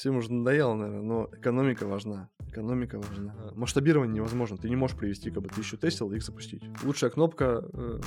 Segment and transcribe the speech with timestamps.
[0.00, 2.30] Всем уже надоело, наверное, но экономика важна.
[2.48, 3.34] Экономика важна.
[3.54, 4.56] Масштабирование невозможно.
[4.56, 6.62] Ты не можешь привести, как бы ты еще тестил и их запустить.
[6.82, 8.00] Лучшая кнопка э,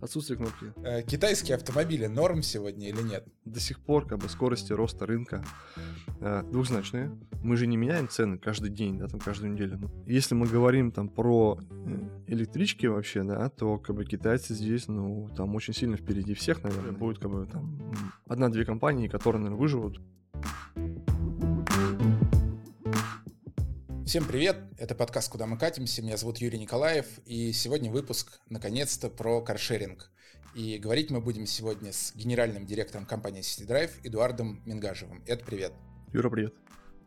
[0.00, 0.72] отсутствие кнопки.
[0.76, 3.26] Э, китайские автомобили норм сегодня или нет?
[3.44, 5.44] До сих пор как бы скорости роста рынка
[6.20, 7.10] э, двухзначные.
[7.42, 9.76] Мы же не меняем цены каждый день, да, там каждую неделю.
[9.76, 14.86] Ну, если мы говорим там про э, электрички вообще, да, то как бы китайцы здесь,
[14.86, 16.92] ну, там очень сильно впереди всех, наверное.
[16.92, 17.92] Будет как бы там
[18.28, 20.00] одна-две компании, которые, наверное, выживут.
[24.08, 24.56] Всем привет!
[24.78, 26.00] Это подкаст «Куда мы катимся».
[26.00, 30.10] Меня зовут Юрий Николаев, и сегодня выпуск, наконец-то, про каршеринг.
[30.54, 35.22] И говорить мы будем сегодня с генеральным директором компании CityDrive Эдуардом Мингажевым.
[35.26, 35.74] Эд, привет!
[36.14, 36.54] Юра, привет!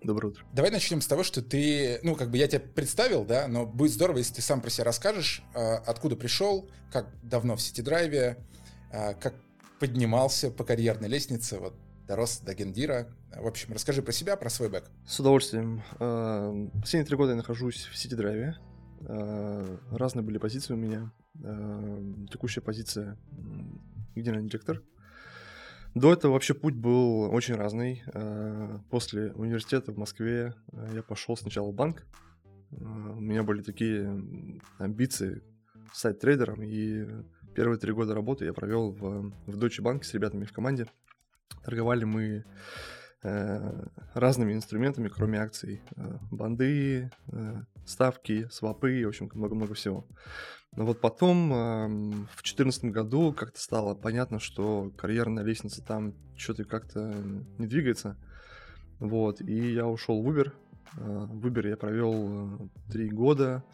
[0.04, 0.46] Доброе утро.
[0.54, 3.94] Давай начнем с того, что ты, ну, как бы я тебя представил, да, но будет
[3.94, 8.38] здорово, если ты сам про себя расскажешь, а, откуда пришел, как давно в Сити-драйве,
[8.92, 9.34] а, как
[9.80, 11.74] поднимался по карьерной лестнице, вот
[12.08, 13.08] дорос до гендира.
[13.36, 14.90] В общем, расскажи про себя, про свой бэк.
[15.06, 15.82] С удовольствием.
[16.82, 18.58] Последние три года я нахожусь в Сити Драйве.
[19.08, 21.12] А, разные были позиции у меня.
[21.44, 23.18] А, текущая позиция
[24.16, 24.82] генеральный директор.
[25.96, 28.04] До этого вообще путь был очень разный.
[28.90, 30.54] После университета в Москве
[30.94, 32.06] я пошел сначала в банк.
[32.72, 34.24] У меня были такие
[34.78, 35.44] амбиции
[35.94, 37.06] стать трейдером, и
[37.54, 40.88] первые три года работы я провел в, в Deutsche Bank с ребятами в команде.
[41.64, 42.46] Торговали мы
[43.24, 45.82] э, разными инструментами, кроме акций.
[45.96, 50.08] Э, банды, э, ставки, свопы, в общем, много-много всего.
[50.76, 57.14] Но вот потом, в 2014 году, как-то стало понятно, что карьерная лестница там что-то как-то
[57.58, 58.16] не двигается.
[59.00, 60.54] Вот, и я ушел в Uber.
[60.94, 63.66] В Uber я провел три года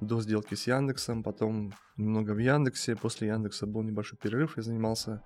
[0.00, 2.96] до сделки с Яндексом, потом немного в Яндексе.
[2.96, 5.22] После Яндекса был небольшой перерыв, я занимался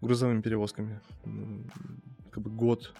[0.00, 1.00] грузовыми перевозками.
[2.30, 2.94] Как бы год.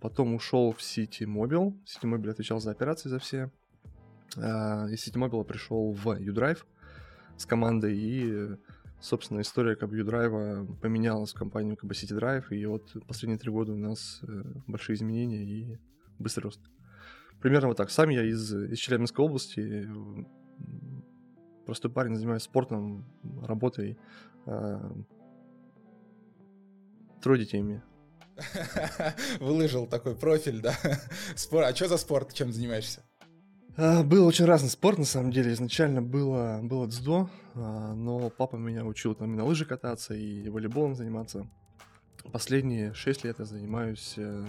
[0.00, 1.74] Потом ушел в City Mobile.
[1.84, 3.50] City Mobile отвечал за операции за все.
[4.36, 6.64] Из City Mobile пришел в U-Drive
[7.36, 8.56] с командой и
[9.00, 13.38] собственно, история как бы U-Drive поменялась в компанию как бы City Drive, и вот последние
[13.38, 15.78] три года у нас э, большие изменения и
[16.18, 16.60] быстрый рост.
[17.40, 17.90] Примерно вот так.
[17.90, 19.88] Сам я из, из Челябинской области,
[21.70, 23.04] простой парень, занимаюсь спортом,
[23.44, 23.96] работой.
[24.44, 24.80] Э,
[27.22, 27.80] трое детей мне.
[29.38, 30.74] Выложил такой профиль, да?
[31.36, 31.62] Спор...
[31.62, 32.34] А что за спорт?
[32.34, 33.04] Чем занимаешься?
[33.76, 35.52] А, был очень разный спорт, на самом деле.
[35.52, 40.48] Изначально было, было дзюдо, а, но папа меня учил там и на лыжи кататься, и
[40.48, 41.48] волейболом заниматься.
[42.32, 44.44] Последние шесть лет я занимаюсь э,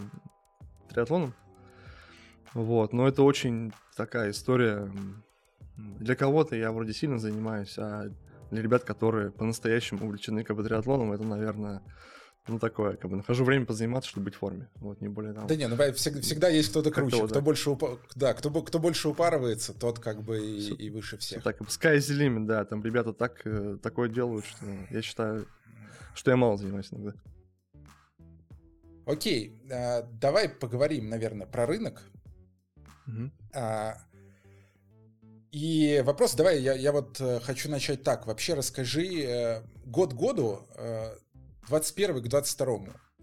[0.89, 1.35] триатлоном.
[2.55, 4.91] Вот, но это очень такая история
[5.75, 8.09] для кого-то я вроде сильно занимаюсь, а
[8.51, 11.81] для ребят, которые по-настоящему увлечены как бы триатлоном, это, наверное,
[12.47, 14.67] ну, такое, как бы нахожу время позаниматься, чтобы быть в форме.
[14.75, 15.47] Вот, не более там.
[15.47, 17.17] Да не, ну всегда, всегда есть кто-то круче.
[17.17, 17.41] Кто, кто да.
[17.41, 17.99] больше упа...
[18.15, 21.41] да, кто, кто больше упарывается, тот как бы и, все, и выше всех.
[21.41, 25.01] Все так, sky is the limit, да, там ребята так, э, такое делают, что я
[25.01, 25.47] считаю,
[26.15, 27.13] что я мало занимаюсь иногда.
[29.05, 32.01] Окей, а, давай поговорим, наверное, про рынок.
[33.07, 33.31] Угу.
[33.53, 33.97] А,
[35.51, 38.25] и вопрос, давай, я, я вот э, хочу начать так.
[38.25, 40.67] Вообще расскажи э, год году,
[41.67, 42.79] 21 э, к 22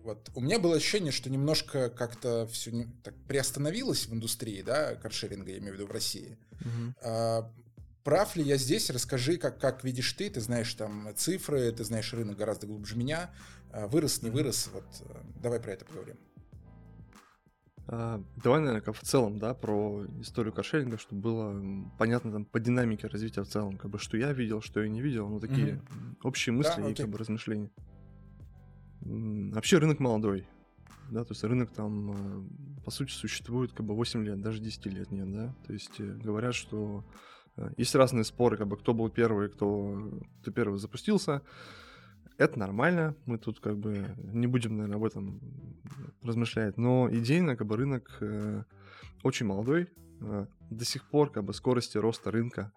[0.08, 5.50] вот у меня было ощущение, что немножко как-то все так приостановилось в индустрии, да, каршеринга,
[5.50, 6.38] я имею в виду в России.
[6.60, 6.94] Угу.
[7.02, 7.52] А,
[8.04, 8.88] прав ли я здесь?
[8.88, 13.30] Расскажи, как, как видишь ты, ты знаешь там цифры, ты знаешь рынок гораздо глубже меня.
[13.70, 14.86] А, вырос, не вырос, вот
[15.42, 16.16] давай про это поговорим.
[17.90, 22.60] А, давай, наверное, как в целом, да, про историю каршеринга, чтобы было понятно там по
[22.60, 25.76] динамике развития в целом, как бы что я видел, что я не видел, ну такие
[25.76, 26.16] mm-hmm.
[26.22, 27.70] общие мысли да, и как бы размышления.
[29.00, 30.46] Вообще рынок молодой,
[31.10, 34.84] да, то есть рынок там, а, по сути, существует как бы 8 лет, даже 10
[34.86, 37.06] лет нет, да, то есть э, говорят, что
[37.56, 40.12] э, есть разные споры, как бы кто был первый, кто,
[40.42, 41.40] кто первый запустился,
[42.38, 45.40] это нормально, мы тут как бы не будем, наверное, об этом
[46.22, 48.62] размышлять, но идейно как бы рынок э,
[49.24, 49.88] очень молодой,
[50.20, 52.72] э, до сих пор как бы скорости роста рынка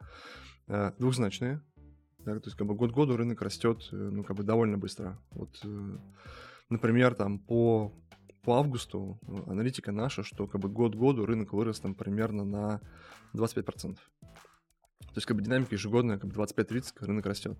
[0.68, 1.62] э, двухзначные,
[2.19, 5.19] да, то есть как бы год году рынок растет, ну как бы довольно быстро.
[5.31, 5.63] Вот,
[6.69, 7.94] например, там по
[8.44, 12.81] по августу аналитика наша, что как бы год году рынок вырос там примерно на
[13.36, 13.63] 25%.
[13.94, 17.60] То есть как бы динамика ежегодная, как бы 25-30 рынок растет.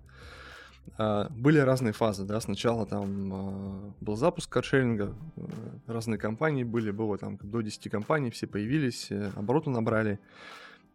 [0.98, 5.42] А, были разные фазы, да, сначала там а, был запуск каршеринга, э,
[5.88, 10.19] разные компании были, было там до 10 компаний, все появились, э, обороты набрали.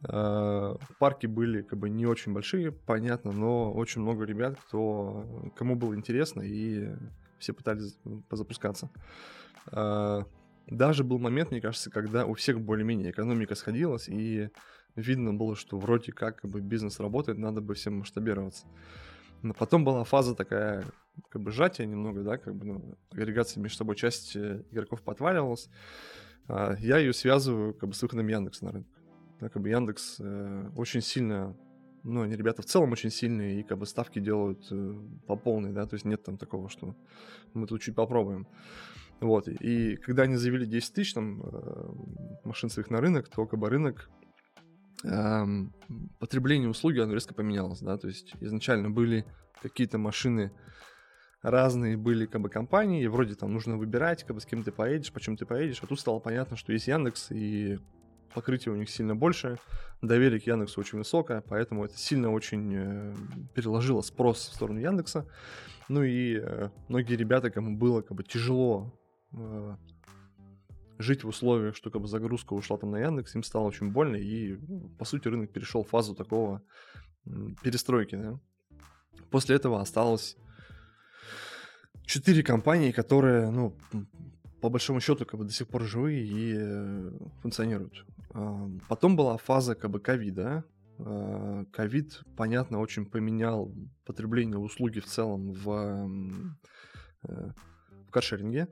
[0.05, 5.77] А, парки были как бы не очень большие, понятно, но очень много ребят, кто, кому
[5.77, 6.91] было интересно, и
[7.39, 7.99] все пытались
[8.29, 8.91] позапускаться.
[9.73, 10.23] А,
[10.67, 14.51] даже был момент, мне кажется, когда у всех более-менее экономика сходилась, и
[14.95, 18.67] видно было, что вроде как, как бы бизнес работает, надо бы всем масштабироваться.
[19.47, 20.85] Но потом была фаза такая,
[21.29, 25.71] как бы сжатия немного, да, как бы ну, агрегация между собой, часть э, игроков подваливалась.
[26.49, 28.89] А, я ее связываю как бы с выходом Яндекса на рынок.
[29.39, 31.57] Да, как бы Яндекс э, очень сильно,
[32.03, 34.95] ну, они ребята в целом очень сильные, и как бы ставки делают э,
[35.29, 36.97] по полной, да, то есть нет там такого, что
[37.55, 38.49] мы тут чуть попробуем.
[39.21, 41.93] Вот, и когда они заявили 10 тысяч там э,
[42.43, 44.11] машин своих на рынок, то как бы рынок
[46.19, 49.25] потребление услуги, оно резко поменялось, да, то есть изначально были
[49.63, 50.53] какие-то машины
[51.43, 54.73] разные были как бы компании, и вроде там нужно выбирать, как бы с кем ты
[54.73, 57.79] поедешь, почему ты поедешь, а тут стало понятно, что есть Яндекс, и
[58.35, 59.59] покрытие у них сильно больше,
[60.03, 63.15] доверие к Яндексу очень высокое, поэтому это сильно очень э,
[63.55, 65.29] переложило спрос в сторону Яндекса.
[65.89, 68.93] Ну и э, многие ребята, кому было как бы тяжело
[69.37, 69.77] Э,
[70.99, 74.17] жить в условиях, что как бы загрузка ушла там на Яндекс, им стало очень больно,
[74.17, 76.63] и, ну, по сути, рынок перешел в фазу такого
[77.63, 78.41] перестройки, да.
[79.31, 80.37] После этого осталось
[82.05, 83.77] четыре компании, которые, ну,
[84.61, 87.11] по большому счету, как бы до сих пор живые и э,
[87.43, 88.05] функционируют.
[88.33, 90.65] А, потом была фаза как бы ковида.
[90.99, 93.73] А, ковид, понятно, очень поменял
[94.05, 96.09] потребление услуги в целом в,
[97.29, 97.51] э,
[98.09, 98.69] в каршеринге.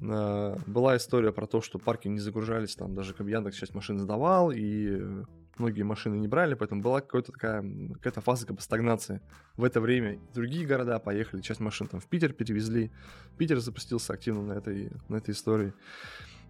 [0.00, 4.50] Была история про то, что парки не загружались, там даже как Яндекс часть машин сдавал,
[4.50, 5.24] и
[5.58, 7.64] многие машины не брали, поэтому была какая-то такая
[7.94, 9.20] какая-то фаза как бы стагнации.
[9.56, 12.90] В это время другие города поехали, часть машин там в Питер перевезли.
[13.38, 15.72] Питер запустился активно на этой, на этой истории.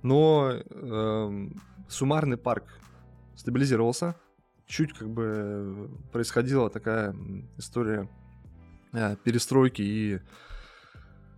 [0.03, 1.49] Но э,
[1.89, 2.65] суммарный парк
[3.37, 4.17] стабилизировался,
[4.67, 7.15] чуть как бы происходила такая
[7.57, 8.09] история
[8.93, 10.21] э, перестройки и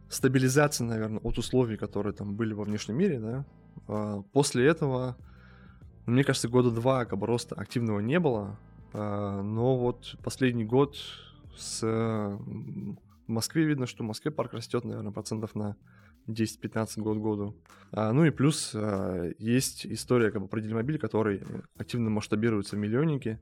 [0.09, 3.47] стабилизации, наверное, от условий, которые там были во внешнем мире, да.
[3.87, 5.17] А, после этого,
[6.07, 8.59] мне кажется, года два как бы роста активного не было,
[8.93, 10.97] а, но вот последний год
[11.57, 11.83] с
[13.29, 15.77] в Москве видно, что в Москве парк растет, наверное, процентов на
[16.29, 17.57] 10-15 год году.
[17.93, 21.43] А, ну и плюс а, есть история как бы про Дельмобиль, который
[21.77, 23.39] активно масштабируется в миллионники,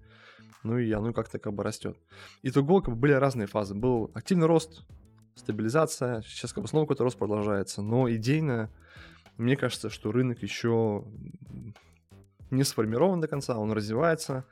[0.64, 1.96] ну и оно как-то как бы растет.
[2.42, 3.74] Итого как бы были разные фазы.
[3.74, 4.84] Был активный рост,
[5.37, 8.71] стабилизация, сейчас как бы снова какой-то рост продолжается, но идейно
[9.37, 11.05] мне кажется, что рынок еще
[12.50, 14.44] не сформирован до конца, он развивается,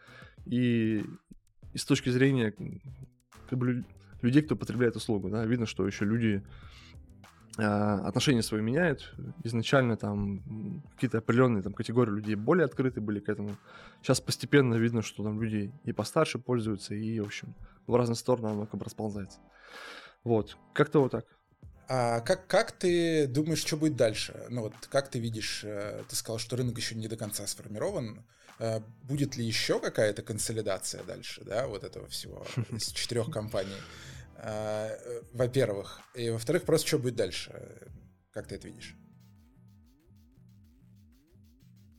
[0.45, 1.05] и,
[1.73, 2.55] и с точки зрения
[3.49, 3.85] как бы,
[4.21, 6.45] людей, кто потребляет услугу, да, видно, что еще люди
[7.57, 9.15] а, отношения свои меняют.
[9.45, 13.57] Изначально там какие-то определенные там, категории людей более открыты были к этому.
[14.03, 17.55] Сейчас постепенно видно, что там люди и постарше пользуются, и, в общем,
[17.87, 19.39] в разные стороны оно как бы расползается.
[20.25, 21.26] Вот, как-то вот так.
[21.87, 24.47] А как, как ты думаешь, что будет дальше?
[24.49, 28.25] Ну вот, как ты видишь, э, ты сказал, что рынок еще не до конца сформирован.
[28.59, 33.76] Э, будет ли еще какая-то консолидация дальше, да, вот этого всего из четырех компаний?
[34.37, 34.97] Э,
[35.35, 36.00] во-первых.
[36.15, 37.53] И во-вторых, просто что будет дальше?
[38.32, 38.97] Как ты это видишь?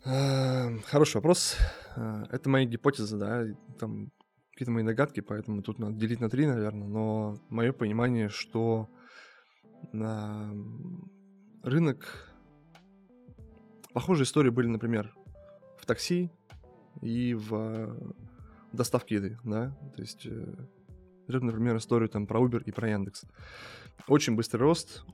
[0.04, 1.58] Хороший вопрос.
[1.96, 3.44] Это моя гипотеза, да.
[3.80, 4.12] Там
[4.56, 8.90] какие-то мои догадки, поэтому тут надо делить на три, наверное, но мое понимание, что
[9.92, 10.50] на
[11.62, 12.32] рынок...
[13.92, 15.14] Похожие истории были, например,
[15.78, 16.32] в такси
[17.02, 17.98] и в
[18.72, 20.56] доставке еды, да, то есть, э,
[21.28, 23.26] например, историю там про Uber и про Яндекс.
[24.08, 25.06] Очень быстрый рост,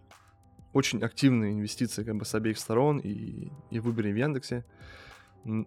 [0.73, 4.65] очень активные инвестиции как бы с обеих сторон и, и в Uber, и в Яндексе.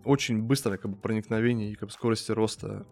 [0.05, 2.87] Очень быстрое как бы проникновение и как бы скорости роста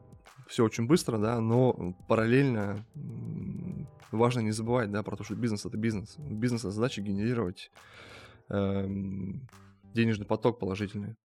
[0.53, 2.85] все очень быстро, да, но параллельно
[4.11, 6.17] важно не забывать, да, про то, что бизнес это бизнес.
[6.19, 7.71] Бизнес это задача генерировать
[8.51, 8.87] э,
[9.95, 11.17] денежный поток положительный.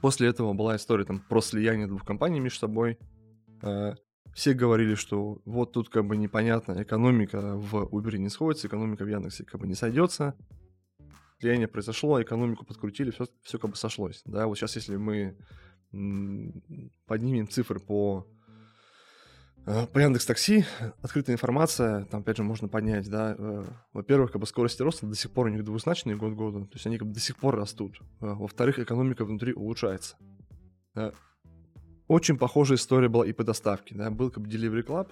[0.00, 2.96] После этого была история там про слияние двух компаний между собой.
[3.62, 3.94] Э,
[4.34, 9.08] все говорили, что вот тут как бы непонятно, экономика в Uber не сходится, экономика в
[9.08, 10.36] Яндексе как бы не сойдется.
[11.40, 14.22] Слияние произошло, экономику подкрутили, все, все как бы сошлось.
[14.26, 15.36] Да, вот сейчас, если мы
[15.90, 18.26] поднимем цифры по
[19.64, 20.64] э, по Яндекс Такси
[21.02, 25.14] открытая информация, там опять же можно поднять, да, э, во-первых, как бы скорости роста до
[25.14, 27.56] сих пор у них двузначные год году, то есть они как бы до сих пор
[27.56, 27.98] растут.
[28.20, 30.16] Э, во-вторых, экономика внутри улучшается.
[32.08, 35.10] Очень похожая история была и по доставке, да, был как бы Delivery Club,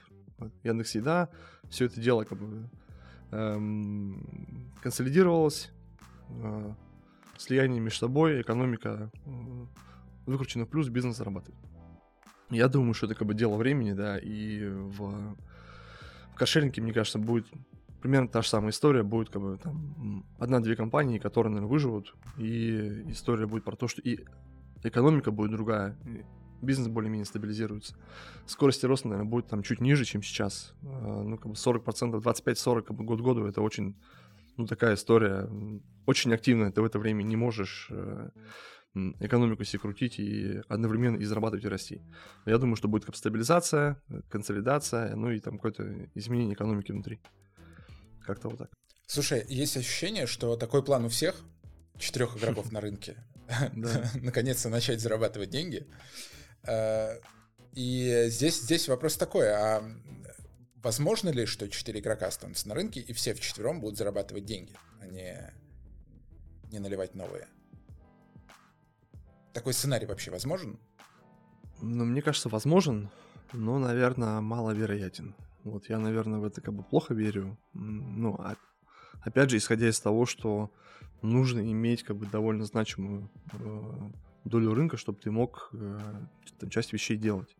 [0.62, 1.28] Яндекс Еда,
[1.70, 2.68] все это дело как бы
[3.30, 5.70] эм, консолидировалось,
[7.38, 9.10] слияние между собой, экономика
[10.26, 11.58] выкручено плюс, бизнес зарабатывает.
[12.50, 15.36] Я думаю, что это как бы дело времени, да, и в,
[16.32, 17.46] в кошельнике, мне кажется, будет
[18.00, 23.04] примерно та же самая история будет, как бы, там, одна-две компании, которые, наверное, выживут, и
[23.08, 24.20] история будет про то, что и
[24.84, 25.96] экономика будет другая,
[26.62, 27.96] бизнес более-менее стабилизируется.
[28.46, 30.74] Скорость роста, наверное, будет там чуть ниже, чем сейчас.
[30.82, 33.96] А, ну, как бы 40%, 25-40 как бы год году, это очень,
[34.56, 35.48] ну, такая история,
[36.06, 38.30] очень активная, ты в это время не можешь э,
[39.20, 42.02] экономику себе крутить и одновременно и зарабатывать и расти.
[42.46, 44.00] Я думаю, что будет как стабилизация,
[44.30, 47.20] консолидация, ну и там какое-то изменение экономики внутри.
[48.24, 48.70] Как-то вот так.
[49.06, 51.36] Слушай, есть ощущение, что такой план у всех
[51.98, 53.16] четырех игроков на рынке.
[54.14, 55.86] Наконец-то начать зарабатывать деньги.
[56.66, 57.18] Э,
[57.74, 59.84] и здесь, здесь вопрос такой, а
[60.76, 65.06] возможно ли, что четыре игрока останутся на рынке и все вчетвером будут зарабатывать деньги, а
[65.06, 65.52] не,
[66.72, 67.46] не наливать новые?
[69.56, 70.78] Такой сценарий вообще возможен?
[71.80, 73.08] Ну, мне кажется, возможен,
[73.54, 75.34] но, наверное, маловероятен.
[75.64, 77.56] Вот я, наверное, в это как бы плохо верю.
[77.72, 78.56] Ну, а,
[79.22, 80.70] опять же, исходя из того, что
[81.22, 84.10] нужно иметь как бы довольно значимую э,
[84.44, 85.98] долю рынка, чтобы ты мог э,
[86.68, 87.56] часть вещей делать.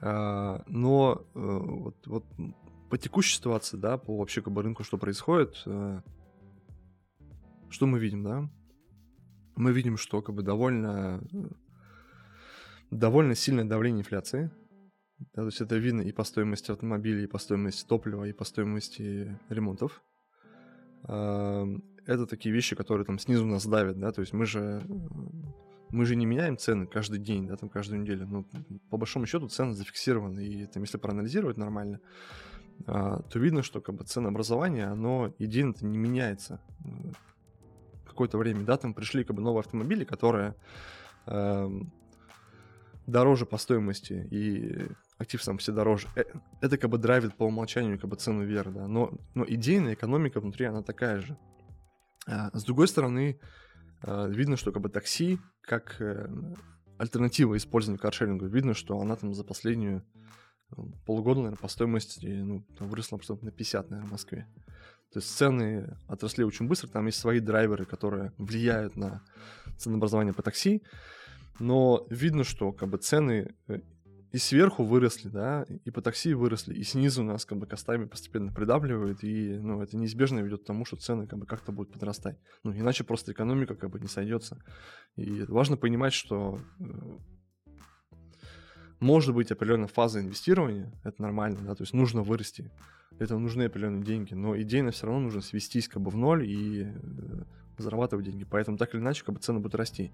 [0.00, 2.24] А, но э, вот, вот
[2.90, 6.00] по текущей ситуации, да, по вообще как бы рынку, что происходит, э,
[7.70, 8.48] что мы видим, да?
[9.56, 11.22] Мы видим, что как бы довольно,
[12.90, 14.50] довольно сильное давление инфляции.
[15.18, 18.44] Да, то есть это видно и по стоимости автомобилей, и по стоимости топлива, и по
[18.44, 20.02] стоимости ремонтов.
[21.04, 24.86] Это такие вещи, которые там снизу нас давят, да, то есть мы же
[25.90, 28.26] мы же не меняем цены каждый день, да, там каждую неделю.
[28.26, 28.46] Ну,
[28.90, 32.00] по большому счету цены зафиксированы, и там, если проанализировать нормально,
[32.86, 36.60] а, то видно, что как бы ценообразование, оно идейно-то не меняется
[38.16, 40.54] какое-то время, да, там пришли как бы новые автомобили, которые
[41.26, 41.68] э,
[43.06, 46.08] дороже по стоимости и актив сам все дороже.
[46.16, 46.24] Э,
[46.62, 50.40] это как бы драйвит по умолчанию как бы цену вверх, да, но, но идейная экономика
[50.40, 51.36] внутри, она такая же.
[52.26, 53.38] А, с другой стороны,
[54.02, 56.28] э, видно, что как бы такси, как э,
[56.98, 60.04] альтернатива использованию каршерингу, видно, что она там за последнюю
[60.70, 64.48] э, полгода, наверное, по стоимости ну, выросла на 50, наверное, в Москве.
[65.12, 69.22] То есть цены отросли очень быстро, там есть свои драйверы, которые влияют на
[69.78, 70.82] ценообразование по такси,
[71.58, 73.80] но видно, что как бы цены э,
[74.32, 78.52] и сверху выросли, да, и по такси выросли, и снизу нас как бы костами постепенно
[78.52, 82.38] придавливает, и, ну, это неизбежно ведет к тому, что цены как бы как-то будут подрастать.
[82.62, 84.62] Ну, иначе просто экономика как бы не сойдется.
[85.16, 86.84] И важно понимать, что э,
[89.00, 92.70] может быть определенная фаза инвестирования, это нормально, да, то есть нужно вырасти,
[93.18, 96.84] это нужны определенные деньги, но идейно все равно нужно свестись как бы в ноль и
[96.84, 97.42] э,
[97.78, 100.12] зарабатывать деньги, поэтому так или иначе как бы цены будут расти.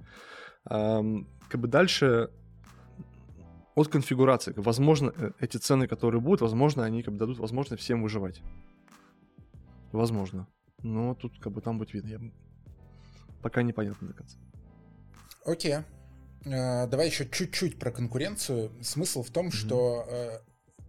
[0.65, 2.31] Как бы дальше
[3.75, 8.03] от конфигурации, возможно, э, эти цены, которые будут, возможно, они как бы дадут возможность всем
[8.03, 8.43] выживать.
[9.93, 10.47] Возможно.
[10.83, 12.09] Но тут как бы там будет видно.
[12.09, 12.21] Я...
[13.41, 14.39] Пока непонятно до конца.
[15.45, 15.73] Окей.
[15.73, 15.85] Okay.
[16.45, 18.73] Э, давай еще чуть-чуть про конкуренцию.
[18.83, 19.57] Смысл в том, mm-hmm.
[19.57, 20.39] что э,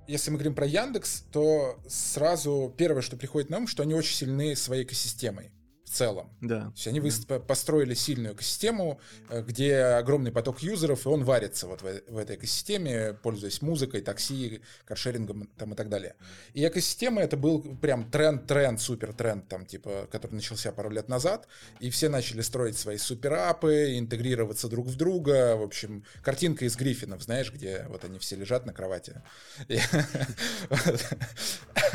[0.08, 4.16] если мы говорим про Яндекс, то сразу первое, что приходит на ум, что они очень
[4.16, 5.52] сильны своей экосистемой
[5.94, 6.30] целом.
[6.42, 6.62] Да.
[6.62, 7.40] То есть они да.
[7.40, 12.36] построили сильную экосистему, э, где огромный поток юзеров, и он варится вот в, в этой
[12.36, 16.16] экосистеме, пользуясь музыкой, такси, каршерингом там и так далее.
[16.54, 21.48] И экосистема это был прям тренд-тренд, супер-тренд, там, типа, который начался пару лет назад,
[21.80, 25.56] и все начали строить свои суперапы, интегрироваться друг в друга.
[25.56, 29.22] В общем, картинка из Гриффинов, знаешь, где вот они все лежат на кровати.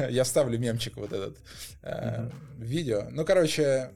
[0.08, 1.38] Я ставлю мемчик вот этот
[1.82, 3.08] э, видео.
[3.10, 3.87] Ну, короче,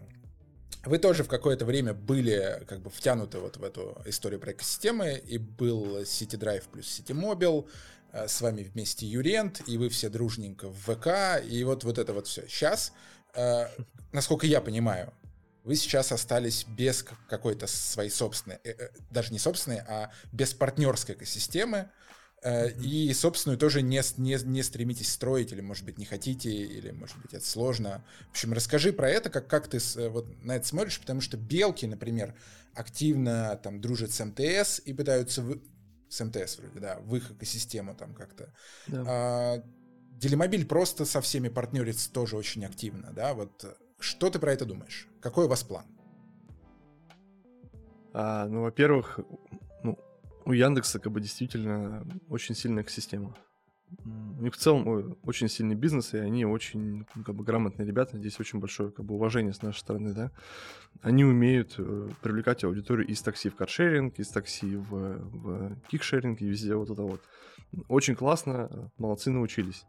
[0.85, 5.15] вы тоже в какое-то время были как бы втянуты вот в эту историю про экосистемы,
[5.15, 7.69] и был City Drive плюс City Mobile,
[8.13, 12.13] э, с вами вместе Юрент, и вы все дружненько в ВК, и вот, вот это
[12.13, 12.47] вот все.
[12.49, 12.93] Сейчас,
[13.35, 13.67] э,
[14.13, 15.13] насколько я понимаю,
[15.65, 21.91] вы сейчас остались без какой-то своей собственной, э, даже не собственной, а без партнерской экосистемы,
[22.45, 27.17] и собственную тоже не, не, не стремитесь строить, или, может быть, не хотите, или, может
[27.19, 28.05] быть, это сложно.
[28.29, 31.37] В общем, расскажи про это, как, как ты э, вот на это смотришь, потому что
[31.37, 32.35] белки, например,
[32.75, 35.43] активно там дружат с МТС и пытаются...
[35.43, 35.63] Вы...
[36.09, 38.53] С МТС вроде, да, в их экосистему там как-то.
[38.87, 39.05] Да.
[39.07, 39.65] А,
[40.11, 43.65] Делимобиль просто со всеми партнерится тоже очень активно, да, вот
[43.99, 45.09] что ты про это думаешь?
[45.21, 45.87] Какой у вас план?
[48.13, 49.21] А, ну, во-первых,
[50.45, 53.35] у Яндекса как бы действительно очень сильная экосистема.
[54.05, 58.17] У них в целом очень сильный бизнес, и они очень ну, как бы грамотные ребята.
[58.17, 60.31] Здесь очень большое как бы уважение с нашей стороны, да.
[61.03, 66.49] Они умеют э, привлекать аудиторию из такси в каршеринг, из такси в, в кикшеринг и
[66.49, 67.21] везде вот это вот.
[67.89, 69.85] Очень классно, молодцы научились.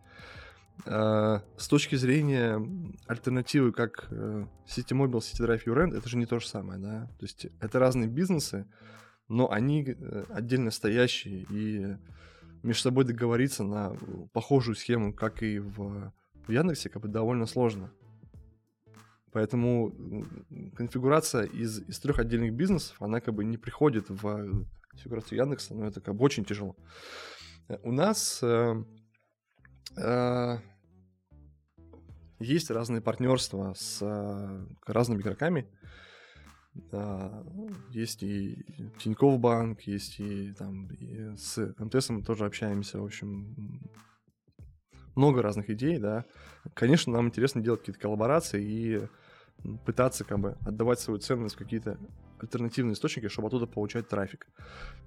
[0.85, 2.61] э, с точки зрения
[3.07, 7.07] альтернативы, как э, Mobile, City Drive и Rent, это же не то же самое, да?
[7.19, 8.65] То есть это разные бизнесы,
[9.27, 11.97] но они э, отдельно стоящие, и
[12.63, 13.95] между собой договориться на
[14.31, 16.13] похожую схему, как и в,
[16.47, 17.91] в Яндексе, как бы довольно сложно.
[19.31, 19.93] Поэтому
[20.75, 25.87] конфигурация из, из трех отдельных бизнесов, она как бы не приходит в конфигурацию Яндекса, но
[25.87, 26.75] это как бы очень тяжело.
[27.81, 28.83] У нас э,
[29.97, 30.57] э,
[32.39, 35.67] есть разные партнерства с э, разными игроками.
[36.75, 37.43] Да,
[37.91, 38.65] есть и
[38.97, 43.79] Тинькофф банк, есть и там и с МТС мы тоже общаемся, в общем,
[45.15, 46.25] много разных идей, да.
[46.73, 49.01] Конечно, нам интересно делать какие-то коллаборации и
[49.85, 51.99] пытаться как бы отдавать свою ценность в какие-то
[52.39, 54.47] альтернативные источники, чтобы оттуда получать трафик.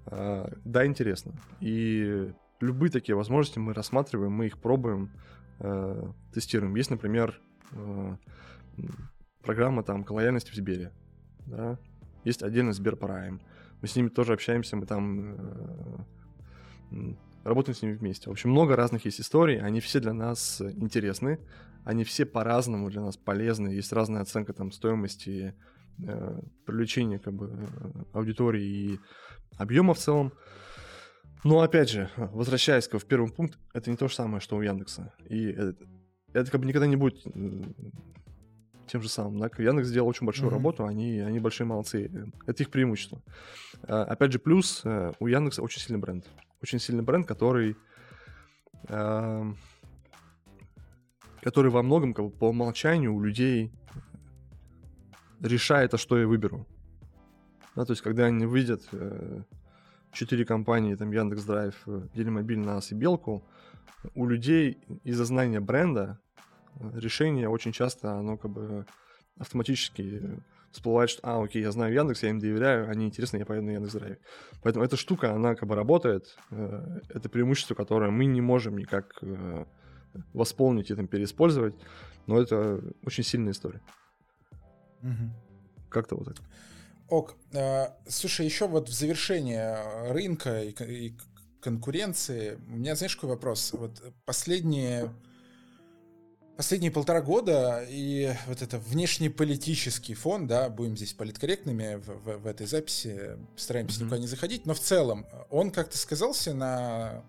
[0.06, 1.34] А, да, интересно.
[1.60, 5.10] И любые такие возможности мы рассматриваем, мы их пробуем,
[5.58, 6.76] э, тестируем.
[6.76, 7.40] Есть, например,
[7.72, 8.16] э,
[9.42, 10.92] программа там лояльности в Сбере
[11.46, 11.78] да,
[12.24, 13.40] есть отдельно Сберпрайм.
[13.80, 15.34] Мы с ними тоже общаемся, мы там
[16.90, 18.28] э, работаем с ними вместе.
[18.28, 21.38] В общем, много разных есть историй, они все для нас интересны,
[21.84, 25.54] они все по-разному для нас полезны, есть разная оценка там стоимости,
[26.04, 27.52] э, привлечения как бы
[28.12, 28.98] аудитории и
[29.56, 30.32] объема в целом.
[31.44, 34.62] Но опять же, возвращаясь к в первый пункт, это не то же самое, что у
[34.62, 35.14] Яндекса.
[35.28, 35.76] И это,
[36.32, 37.24] это как бы никогда не будет
[38.86, 39.38] тем же самым.
[39.38, 39.50] Да?
[39.58, 40.54] Яндекс сделал очень большую mm-hmm.
[40.54, 42.10] работу, они, они большие молодцы.
[42.46, 43.20] Это их преимущество.
[43.82, 46.24] А, опять же, плюс э, у Яндекса очень сильный бренд.
[46.62, 47.76] Очень сильный бренд, который
[48.88, 49.52] а,
[51.42, 53.70] который во многом как бы, по умолчанию у людей
[55.40, 56.66] решает, а что я выберу.
[57.76, 59.42] Да, то есть, когда они видят э,
[60.12, 61.74] четыре компании, там Яндекс Драйв,
[62.14, 63.44] Делимобиль, Нас и Белку,
[64.14, 66.18] у людей из-за знания бренда
[66.94, 68.86] решение очень часто, оно как бы
[69.38, 70.40] автоматически
[70.72, 73.70] всплывает, что, а, окей, я знаю Яндекс, я им доверяю, они интересны, я поеду на
[73.70, 74.18] Яндекс Драйв.
[74.62, 79.16] Поэтому эта штука, она как бы работает, э, это преимущество, которое мы не можем никак
[79.22, 79.64] э,
[80.34, 81.74] восполнить и там переиспользовать,
[82.26, 83.80] но это очень сильная история.
[85.02, 85.88] Угу.
[85.88, 86.36] Как-то вот так.
[87.08, 87.36] Ок.
[87.54, 91.16] А, слушай, еще вот в завершение рынка и, и
[91.60, 93.72] конкуренции, у меня, знаешь, какой вопрос?
[93.72, 95.10] Вот последние
[96.56, 102.46] Последние полтора года и вот это внешнеполитический фон, да, будем здесь политкорректными в, в, в
[102.46, 104.04] этой записи, стараемся mm-hmm.
[104.04, 107.24] никуда не заходить, но в целом он как-то сказался на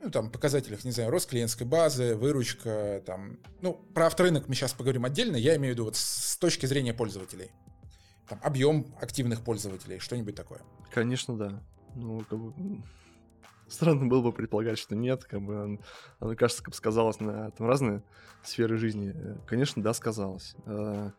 [0.00, 4.72] ну, там, показателях, не знаю, рост клиентской базы, выручка, там, ну, про авторынок мы сейчас
[4.72, 7.50] поговорим отдельно, я имею в виду вот с точки зрения пользователей.
[8.28, 10.60] Там, объем активных пользователей, что-нибудь такое.
[10.92, 11.62] Конечно, да.
[11.94, 12.82] Ну, как бы,
[13.72, 15.78] Странно было бы предполагать, что нет, как бы
[16.20, 18.02] оно, кажется, как бы сказалось на там, разные
[18.44, 19.12] сферы жизни.
[19.14, 20.54] Э, конечно, да, сказалось.
[20.66, 21.12] А,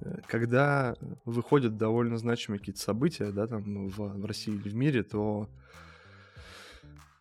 [0.00, 5.02] э, когда выходят довольно значимые какие-то события, да, там в, в России или в мире,
[5.02, 5.50] то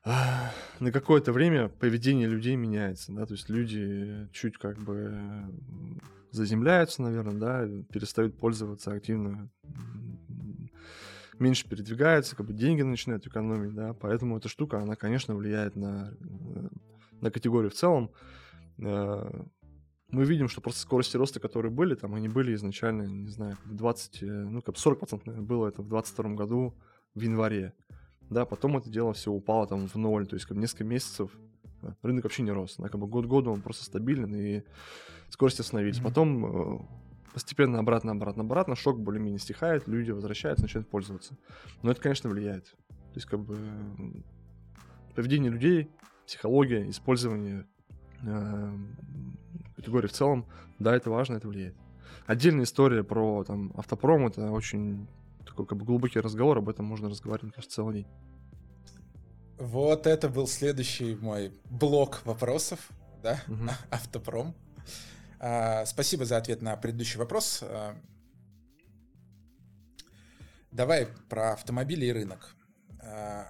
[0.06, 5.52] на какое-то время поведение людей меняется, да, то есть люди чуть как бы
[6.30, 9.50] заземляются, наверное, да, перестают пользоваться активно
[11.40, 16.14] меньше передвигается, как бы деньги начинают экономить, да, поэтому эта штука, она, конечно, влияет на,
[16.20, 16.68] э,
[17.22, 18.12] на категорию в целом.
[18.78, 19.44] Э,
[20.10, 24.24] мы видим, что просто скорости роста, которые были, там, они были изначально, не знаю, 20,
[24.24, 26.76] э, ну, как 40% наверное, было это в 22 году
[27.16, 27.74] в январе.
[28.30, 31.32] Да, потом это дело все упало там в ноль, то есть как бы несколько месяцев
[32.02, 32.76] рынок вообще не рос.
[32.78, 34.64] Да, как бы год году он просто стабилен, и
[35.30, 36.00] скорости остановились.
[36.00, 36.04] Mm-hmm.
[36.04, 37.05] Потом
[37.36, 41.38] постепенно обратно, обратно, обратно, шок более-менее стихает, люди возвращаются, начинают пользоваться.
[41.84, 42.68] Но это, конечно, влияет.
[42.88, 43.60] То есть, как бы,
[45.16, 45.92] поведение людей,
[46.26, 47.68] психология, использование
[48.24, 48.78] э,
[49.76, 50.46] категории в целом,
[50.80, 51.76] да, это важно, это влияет.
[52.26, 55.06] Отдельная история про там автопром, это очень
[55.46, 58.08] такой как бы глубокий разговор, об этом можно разговаривать, мне кажется, целый день.
[59.60, 62.80] Вот это был следующий мой блок вопросов,
[63.22, 63.70] да, угу.
[63.92, 64.56] автопром.
[65.40, 67.60] А, спасибо за ответ на предыдущий вопрос.
[67.62, 67.96] А,
[70.72, 72.56] давай про автомобили и рынок.
[73.02, 73.50] А,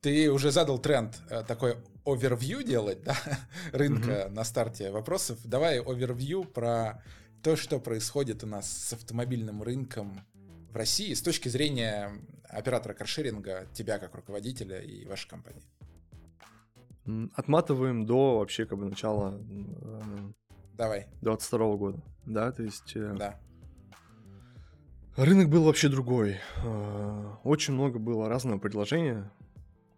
[0.00, 3.16] ты уже задал тренд такой овервью делать, да,
[3.72, 4.28] рынка mm-hmm.
[4.30, 5.38] на старте вопросов.
[5.44, 7.02] Давай овервью про
[7.42, 10.20] то, что происходит у нас с автомобильным рынком
[10.70, 12.12] в России с точки зрения
[12.48, 15.62] оператора каршеринга, тебя как руководителя и вашей компании.
[17.34, 19.40] Отматываем до вообще как бы начала
[20.76, 21.06] Давай.
[21.22, 22.96] 22 года, да, то есть...
[22.96, 23.40] Э, да.
[25.16, 26.36] Рынок был вообще другой.
[26.62, 29.30] Э, очень много было разного предложения.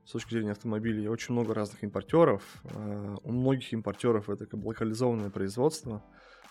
[0.05, 2.43] с точки зрения автомобилей очень много разных импортеров.
[2.63, 6.05] Э, у многих импортеров это как бы локализованное производство,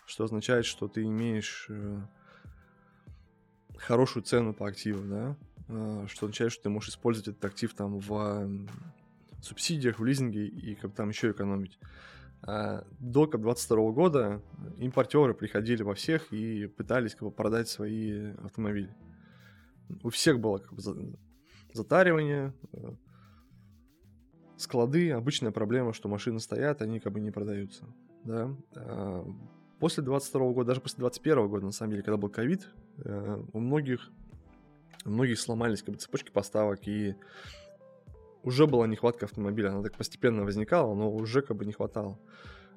[0.05, 1.69] что означает, что ты имеешь
[3.77, 8.67] хорошую цену по активу, да, что означает, что ты можешь использовать этот актив там в
[9.41, 11.79] субсидиях, в лизинге и как там еще экономить.
[12.43, 14.41] А до 22 года
[14.78, 18.95] импортеры приходили во всех и пытались как бы, продать свои автомобили.
[20.04, 20.82] У всех было как бы,
[21.73, 22.93] затаривание, э,
[24.58, 27.86] склады, обычная проблема, что машины стоят, они как бы не продаются.
[28.23, 28.56] Да?
[28.76, 29.26] А
[29.80, 32.67] после 22 года, даже после 21 года, на самом деле, когда был ковид,
[33.04, 34.12] э, у многих,
[35.06, 37.15] у многих сломались как бы, цепочки поставок, и
[38.47, 42.17] уже была нехватка автомобиля, она так постепенно возникала, но уже как бы не хватало.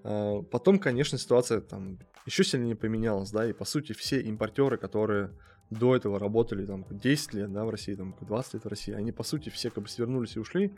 [0.02, 5.30] А, потом, конечно, ситуация там еще сильнее поменялась, да, и по сути все импортеры, которые
[5.70, 9.12] до этого работали там 10 лет, да, в России, там 20 лет в России, они
[9.12, 10.72] по сути все как бы свернулись и ушли,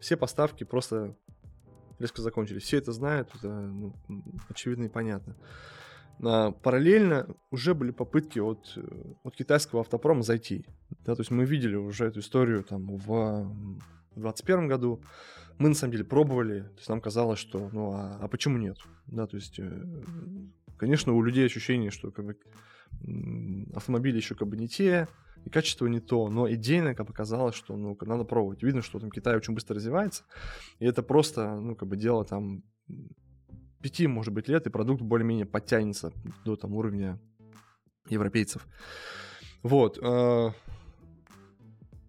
[0.00, 1.14] все поставки просто
[2.00, 2.64] резко закончились.
[2.64, 3.94] Все это знают, это ну,
[4.48, 5.36] очевидно и понятно.
[6.24, 8.76] А, параллельно уже были попытки от,
[9.22, 10.66] от китайского автопрома зайти.
[11.04, 13.54] Да, то есть мы видели уже эту историю там в
[14.20, 15.02] 2021 году.
[15.58, 18.76] Мы на самом деле пробовали, то есть нам казалось, что ну а, а почему нет?
[19.06, 19.84] Да, то есть, э,
[20.76, 22.36] конечно, у людей ощущение, что как бы
[23.74, 25.08] автомобили еще как бы не те,
[25.44, 28.62] и качество не то, но идейно как показалось, что ну надо пробовать.
[28.62, 30.24] Видно, что там Китай очень быстро развивается,
[30.78, 32.64] и это просто ну как бы дело там
[33.84, 36.10] пяти, может быть, лет, и продукт более-менее подтянется
[36.46, 37.20] до там уровня
[38.08, 38.66] европейцев.
[39.62, 39.98] Вот.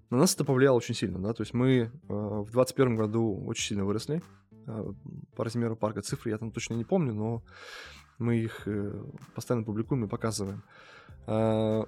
[0.10, 3.70] На нас это повлияло очень сильно, да, то есть мы э, в 2021 году очень
[3.70, 4.22] сильно выросли
[4.68, 4.94] э,
[5.36, 6.02] по размеру парка.
[6.02, 7.44] Цифры я там точно не помню, но
[8.20, 10.64] мы их э, постоянно публикуем и показываем.
[11.28, 11.86] Э,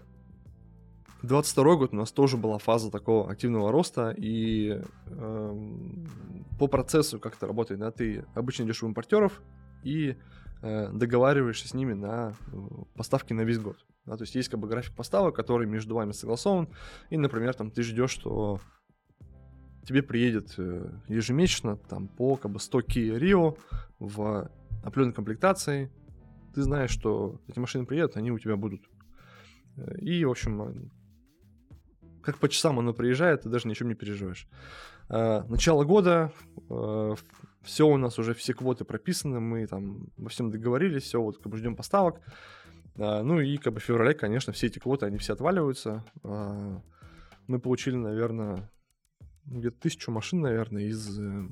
[1.24, 5.68] 22 год у нас тоже была фаза такого активного роста, и э,
[6.60, 9.42] по процессу как это работает, да, ты обычно идешь у импортеров
[9.84, 10.16] и
[10.62, 12.58] договариваешься с ними на э,
[12.96, 13.78] поставки на весь год.
[14.06, 16.70] Да, то есть есть как бы график поставок, который между вами согласован.
[17.10, 18.60] И, например, там ты ждешь, что
[19.88, 23.58] тебе приедет э, ежемесячно там по как бы 100 Kia Rio
[24.00, 24.52] в
[24.84, 25.92] определенной комплектации.
[26.54, 28.82] Ты знаешь, что эти машины приедут, они у тебя будут.
[29.78, 30.74] Э, и, в общем, э,
[32.22, 34.48] как по часам оно приезжает, ты даже ни не переживаешь.
[35.10, 36.34] Начало года,
[37.68, 41.52] все у нас уже, все квоты прописаны, мы там во всем договорились, все, вот как
[41.52, 42.22] бы ждем поставок.
[42.98, 46.06] А, ну и как бы в феврале, конечно, все эти квоты, они все отваливаются.
[46.24, 46.82] А,
[47.48, 48.72] мы получили, наверное,
[49.46, 51.48] где-то тысячу машин, наверное, из, э,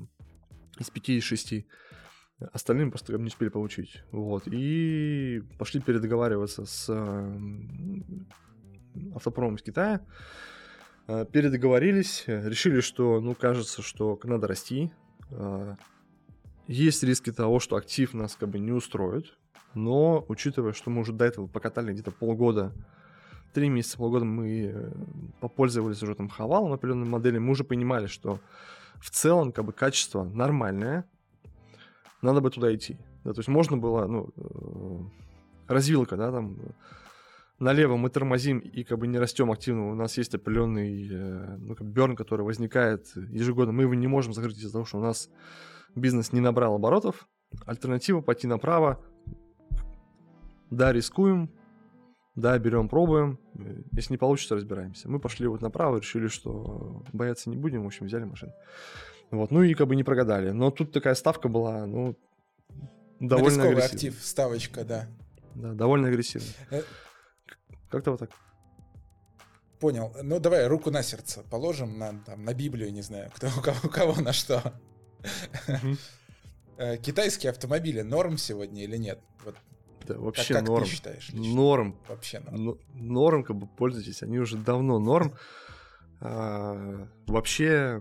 [0.78, 1.66] из пяти, из шести.
[2.52, 4.02] Остальным просто не успели получить.
[4.10, 4.44] Вот.
[4.46, 6.88] И пошли передоговариваться с
[9.14, 10.00] автопромом из Китая.
[11.06, 14.90] А, передоговорились, решили, что, ну, кажется, что надо расти.
[16.66, 19.34] Есть риски того, что актив нас как бы не устроит
[19.76, 22.72] но учитывая, что мы уже до этого покатали где-то полгода,
[23.52, 24.92] три месяца, полгода мы э,
[25.40, 28.40] попользовались уже там хавалом определенной модели, мы уже понимали, что
[29.00, 31.04] в целом как бы качество нормальное,
[32.22, 32.96] надо бы туда идти.
[33.22, 36.56] Да, то есть можно было, ну, э, развилка, да, там
[37.58, 41.74] налево мы тормозим и как бы не растем активно, у нас есть определенный э, ну,
[41.74, 45.28] как берн, который возникает ежегодно, мы его не можем закрыть из-за того, что у нас
[45.96, 47.28] бизнес не набрал оборотов,
[47.64, 49.00] альтернатива пойти направо,
[50.70, 51.50] да, рискуем,
[52.34, 53.38] да, берем, пробуем.
[53.92, 55.08] Если не получится, разбираемся.
[55.08, 58.52] Мы пошли вот направо, решили, что бояться не будем, в общем, взяли машину.
[59.30, 60.50] Вот, ну и как бы не прогадали.
[60.50, 62.16] Но тут такая ставка была, ну,
[63.20, 65.08] довольно Рисковый актив, ставочка, да.
[65.54, 66.48] Да, довольно агрессивно.
[66.70, 66.82] Э...
[67.88, 68.30] Как-то вот так.
[69.80, 70.14] Понял.
[70.22, 73.78] Ну, давай руку на сердце положим, на, там, на Библию, не знаю, кто, у, кого,
[73.84, 74.62] у кого на что.
[76.78, 79.18] Э, китайские автомобили норм сегодня или нет?
[79.46, 79.54] Вот
[80.06, 80.84] да, вообще как, как норм.
[80.84, 81.98] Ты считаешь, Норм.
[82.06, 82.78] Вообще норм.
[82.92, 85.34] Норм, как бы пользуйтесь, они уже давно норм.
[86.18, 88.00] А, вообще,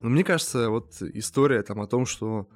[0.00, 2.48] ну, мне кажется, вот история там о том, что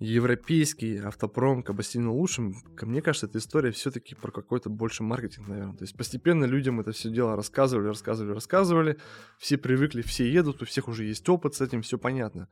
[0.00, 5.02] европейский автопром как бы сильно лучшим, ко мне кажется, эта история все-таки про какой-то больше
[5.02, 5.76] маркетинг, наверное.
[5.76, 8.98] То есть постепенно людям это все дело рассказывали, рассказывали, рассказывали,
[9.38, 12.48] все привыкли, все едут, у всех уже есть опыт с этим, все понятно.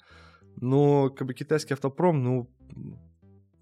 [0.57, 2.51] Но как бы китайский автопром, ну,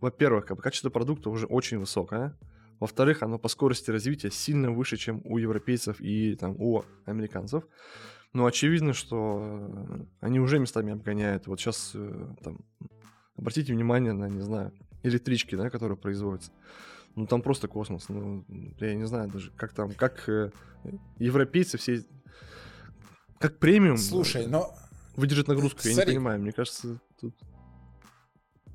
[0.00, 2.38] во-первых, как бы качество продукта уже очень высокое.
[2.80, 7.64] Во-вторых, оно по скорости развития сильно выше, чем у европейцев и там, у американцев.
[8.32, 11.46] Но очевидно, что они уже местами обгоняют.
[11.46, 12.58] Вот сейчас э, там,
[13.36, 16.50] обратите внимание на, не знаю, электрички, да, которые производятся.
[17.16, 18.08] Ну там просто космос.
[18.08, 18.44] Ну,
[18.80, 20.50] я не знаю даже, как там, как э,
[21.18, 22.04] европейцы все
[23.38, 23.98] как премиум.
[23.98, 24.74] Слушай, но...
[25.16, 25.96] Выдержит нагрузку, Смотри.
[25.96, 26.40] я не понимаю.
[26.40, 27.34] Мне кажется, тут...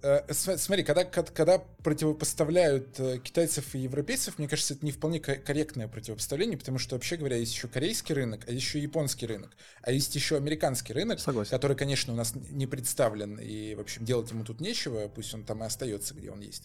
[0.01, 5.87] Э, смотри, когда, когда противопоставляют э, китайцев и европейцев, мне кажется, это не вполне корректное
[5.87, 9.91] противопоставление, потому что, вообще говоря, есть еще корейский рынок, а есть еще японский рынок, а
[9.91, 11.51] есть еще американский рынок, Согласен.
[11.51, 15.43] который, конечно, у нас не представлен, и, в общем, делать ему тут нечего, пусть он
[15.43, 16.63] там и остается, где он есть.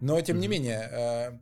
[0.00, 0.40] Но, тем mm-hmm.
[0.40, 1.38] не менее, э,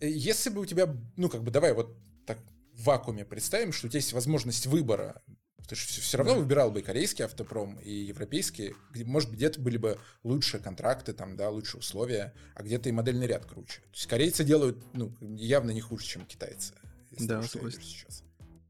[0.00, 2.38] если бы у тебя, ну, как бы, давай вот так
[2.72, 5.22] в вакууме представим, что у тебя есть возможность выбора
[5.68, 6.40] ты же все, равно да.
[6.40, 8.74] выбирал бы и корейский автопром, и европейский.
[8.92, 12.92] Где, может быть, где-то были бы лучшие контракты, там, да, лучшие условия, а где-то и
[12.92, 13.80] модельный ряд круче.
[13.80, 16.74] То есть корейцы делают, ну, явно не хуже, чем китайцы.
[17.18, 17.70] Да, того.
[17.70, 18.22] Сейчас.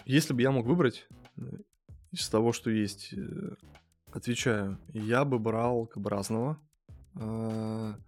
[0.05, 1.42] Если бы я мог выбрать э,
[2.12, 3.55] из того, что есть, э,
[4.12, 6.59] отвечаю, я бы брал как бы разного.
[7.14, 7.99] А,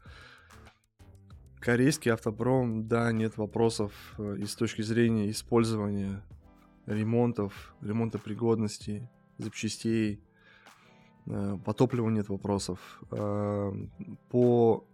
[1.61, 6.23] корейский автопром, да, нет вопросов э, и с точки зрения использования
[6.89, 10.21] ремонтов, ремонта пригодности, запчастей.
[11.27, 13.03] Э, по топливу нет вопросов.
[13.11, 13.73] Э,
[14.31, 14.87] по,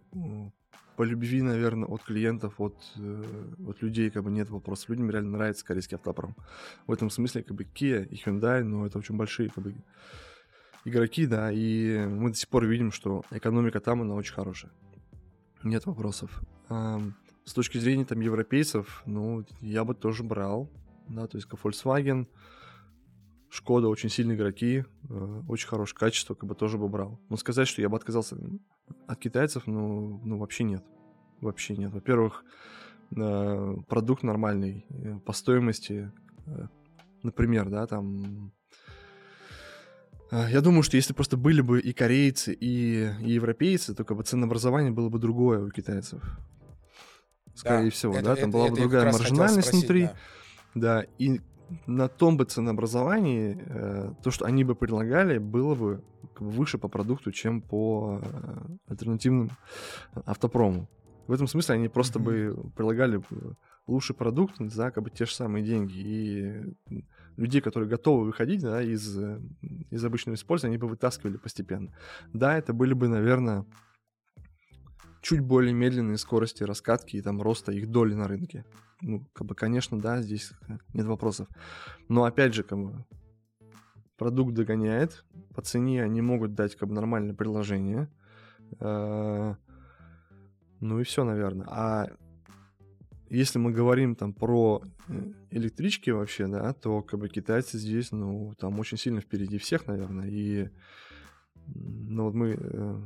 [0.97, 4.89] по любви, наверное, от клиентов, от, э, от людей как бы нет вопросов.
[4.89, 6.35] Людям реально нравится корейский автопром.
[6.85, 9.75] В этом смысле как бы Kia и Hyundai, ну, это очень большие как бы
[10.83, 14.71] игроки, да, и мы до сих пор видим, что экономика там, она очень хорошая.
[15.63, 16.41] Нет вопросов.
[16.69, 20.69] С точки зрения там европейцев, ну, я бы тоже брал
[21.07, 22.27] да, то есть Volkswagen,
[23.49, 27.21] Шкода очень сильные игроки, э, очень хорошее качество, как бы тоже бы брал.
[27.29, 28.37] Но сказать, что я бы отказался
[29.07, 30.83] от китайцев, ну, ну вообще нет.
[31.39, 31.93] Вообще нет.
[31.93, 32.43] Во-первых,
[33.15, 36.11] э, продукт нормальный э, по стоимости,
[36.47, 36.67] э,
[37.23, 38.51] например, да, там
[40.31, 44.17] э, я думаю, что если просто были бы и корейцы, и, и европейцы, то как
[44.17, 46.21] бы ценообразование было бы другое у китайцев.
[47.53, 50.03] Скорее да, всего, это, да, там это, была бы другая маржинальность спросить, внутри.
[50.03, 50.15] Да.
[50.75, 51.41] Да, и
[51.87, 56.03] на том бы ценообразовании э, то, что они бы предлагали, было бы
[56.39, 59.49] выше по продукту, чем по э, альтернативным
[60.25, 60.87] автопрому.
[61.27, 62.53] В этом смысле они просто mm-hmm.
[62.53, 63.21] бы предлагали
[63.87, 65.93] лучший продукт за как бы те же самые деньги.
[65.97, 67.03] И
[67.37, 69.17] людей, которые готовы выходить да, из,
[69.89, 71.91] из обычного использования, они бы вытаскивали постепенно.
[72.33, 73.65] Да, это были бы, наверное,
[75.25, 78.63] чуть более медленные скорости раскатки и там роста их доли на рынке.
[79.01, 80.51] Ну, как бы, конечно, да, здесь
[80.93, 81.47] нет вопросов.
[82.07, 83.03] Но опять же, как бы,
[84.17, 88.07] продукт догоняет, по цене они могут дать как бы нормальное предложение.
[88.79, 89.55] А,
[90.79, 91.65] ну и все, наверное.
[91.71, 92.07] А
[93.27, 98.53] если мы говорим там про э, электрички вообще, да, то как бы китайцы здесь, ну,
[98.59, 100.27] там очень сильно впереди всех, наверное.
[100.27, 100.69] И
[101.65, 103.01] ну вот мы э,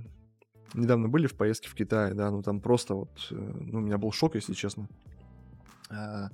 [0.73, 3.97] недавно были в поездке в Китай, да, ну там просто вот, э, ну у меня
[3.97, 4.87] был шок, если честно.
[5.89, 6.29] А,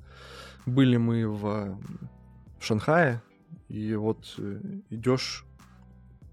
[0.65, 1.79] были мы в
[2.59, 3.21] Шанхае,
[3.67, 5.45] и вот э, идешь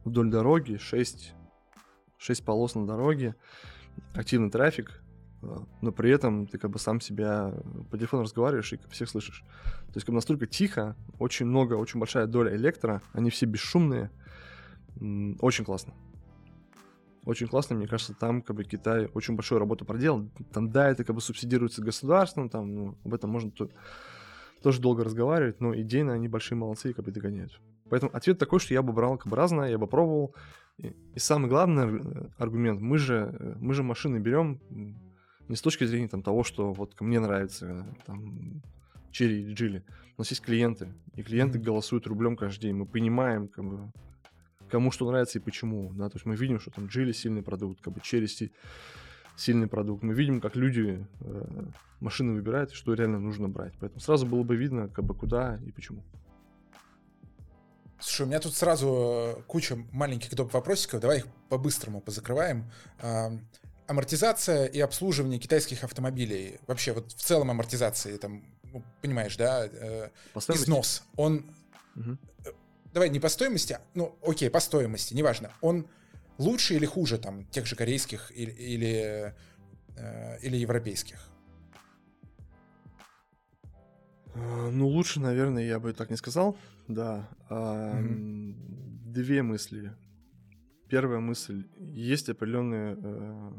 [0.05, 1.35] вдоль дороги, 6,
[2.19, 3.37] 6 полос на дороге,
[4.15, 5.03] активный трафик,
[5.43, 7.53] а, но при этом ты как бы сам себя
[7.91, 9.45] по телефону разговариваешь и всех слышишь.
[9.87, 14.11] То есть как бы настолько тихо, очень много, очень большая доля электро, они все бесшумные,
[15.41, 15.95] очень классно
[17.25, 20.29] очень классно, мне кажется, там как бы Китай очень большую работу проделал.
[20.53, 23.73] Там, да, это как бы субсидируется государством, там, ну, об этом можно тут
[24.63, 27.61] тоже долго разговаривать, но идейно они большие молодцы и как бы догоняют.
[27.91, 30.35] Поэтому ответ такой, что я бы брал как бы разное, я бы пробовал.
[30.79, 32.01] И, и самый главный
[32.39, 34.61] аргумент, мы же, мы же машины берем
[35.49, 38.63] не с точки зрения там, того, что вот мне нравится там
[39.11, 39.85] Черри или Джили.
[40.17, 41.63] У нас есть клиенты, и клиенты mm-hmm.
[41.63, 42.77] голосуют рублем каждый день.
[42.77, 43.93] Мы понимаем, как бы,
[44.73, 47.83] кому что нравится и почему, да, то есть мы видим, что там Джили сильный продукт,
[47.83, 48.27] как бы Черри
[49.37, 51.65] сильный продукт, мы видим, как люди э,
[52.01, 55.73] машины выбирают, что реально нужно брать, поэтому сразу было бы видно, как бы куда и
[55.73, 56.03] почему.
[58.01, 60.55] Слушай, у меня тут сразу э, куча маленьких доп.
[60.55, 62.65] вопросиков, давай их по-быстрому позакрываем.
[63.01, 63.31] А,
[63.87, 70.09] амортизация и обслуживание китайских автомобилей, вообще вот в целом амортизация, там, ну, понимаешь, да, э,
[70.49, 71.45] износ, он
[71.95, 72.17] угу
[72.93, 75.87] давай не по стоимости, ну, окей, по стоимости, неважно, он
[76.39, 79.35] лучше или хуже там тех же корейских или, или,
[79.97, 81.19] э, или европейских?
[84.35, 86.57] А, ну, лучше, наверное, я бы так не сказал,
[86.89, 87.29] да.
[87.49, 88.55] А, mm-hmm.
[89.13, 89.93] Две мысли.
[90.89, 91.67] Первая мысль.
[91.79, 93.53] Есть определенные э,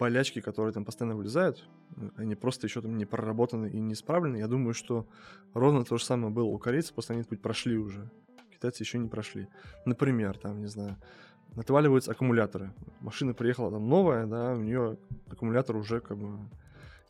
[0.00, 1.68] болячки, которые там постоянно вылезают.
[2.16, 4.38] Они просто еще там не проработаны и не исправлены.
[4.38, 5.06] Я думаю, что
[5.54, 8.10] ровно то же самое было у корейцев, просто они путь прошли уже
[8.60, 9.48] китайцы еще не прошли.
[9.86, 10.96] Например, там, не знаю,
[11.56, 12.72] отваливаются аккумуляторы.
[13.00, 14.98] Машина приехала там новая, да, у нее
[15.30, 16.38] аккумулятор уже как бы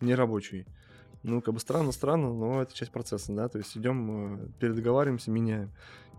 [0.01, 0.65] не рабочий.
[1.25, 5.71] Ну, как бы странно-странно, но это часть процесса, да, то есть идем, э, передоговариваемся, меняем.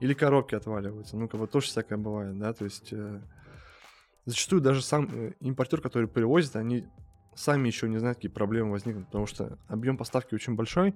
[0.02, 3.22] Или коробки отваливаются, ну, как бы тоже всякое бывает, да, то есть э,
[4.26, 6.86] зачастую даже сам э, импортер, который привозит, они
[7.36, 10.96] сами еще не знают, какие проблемы возникнут, потому что объем поставки очень большой,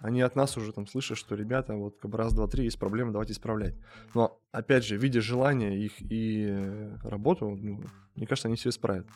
[0.00, 2.78] они от нас уже там слышат, что ребята, вот как бы раз, два, три, есть
[2.78, 3.74] проблемы, давайте исправлять.
[4.14, 7.84] Но, опять же, видя желание их и работу, ну,
[8.16, 9.06] мне кажется, они все исправят.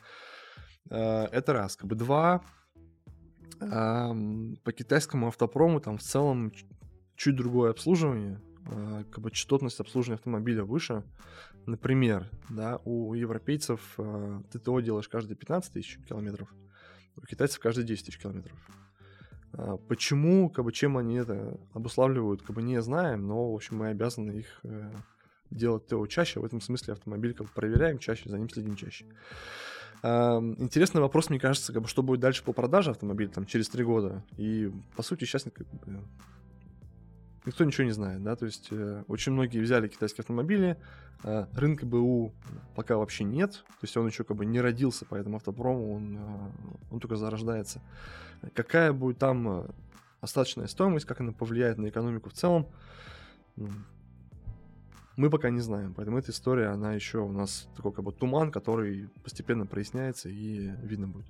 [0.90, 1.76] Э, это раз.
[1.76, 2.42] Как бы два,
[3.58, 6.52] по китайскому автопрому там в целом
[7.16, 11.02] чуть другое обслуживание, как бы частотность обслуживания автомобиля выше.
[11.66, 13.98] Например, да, у европейцев
[14.50, 16.52] ТТО делаешь каждые 15 тысяч километров,
[17.16, 18.52] у китайцев каждые 10 тысяч километров.
[19.52, 23.78] А, почему, как бы, чем они это обуславливают, как бы не знаем, но, в общем,
[23.78, 24.92] мы обязаны их э,
[25.50, 26.40] делать ТО чаще.
[26.40, 29.06] В этом смысле автомобиль как бы проверяем чаще, за ним следим чаще.
[30.02, 33.68] А, интересный вопрос, мне кажется, как бы, что будет дальше по продаже автомобиля там, через
[33.68, 34.22] три года.
[34.36, 36.02] И, по сути, сейчас как бы,
[37.46, 40.76] никто ничего не знает, да, то есть э, очень многие взяли китайские автомобили,
[41.24, 42.34] э, рынка БУ
[42.74, 46.50] пока вообще нет, то есть он еще как бы не родился, поэтому автопрому он, э,
[46.90, 47.80] он только зарождается.
[48.52, 49.68] Какая будет там э,
[50.20, 52.66] остаточная стоимость, как она повлияет на экономику в целом,
[53.56, 53.70] ну,
[55.16, 58.50] мы пока не знаем, поэтому эта история, она еще у нас такой как бы туман,
[58.52, 61.26] который постепенно проясняется и видно будет.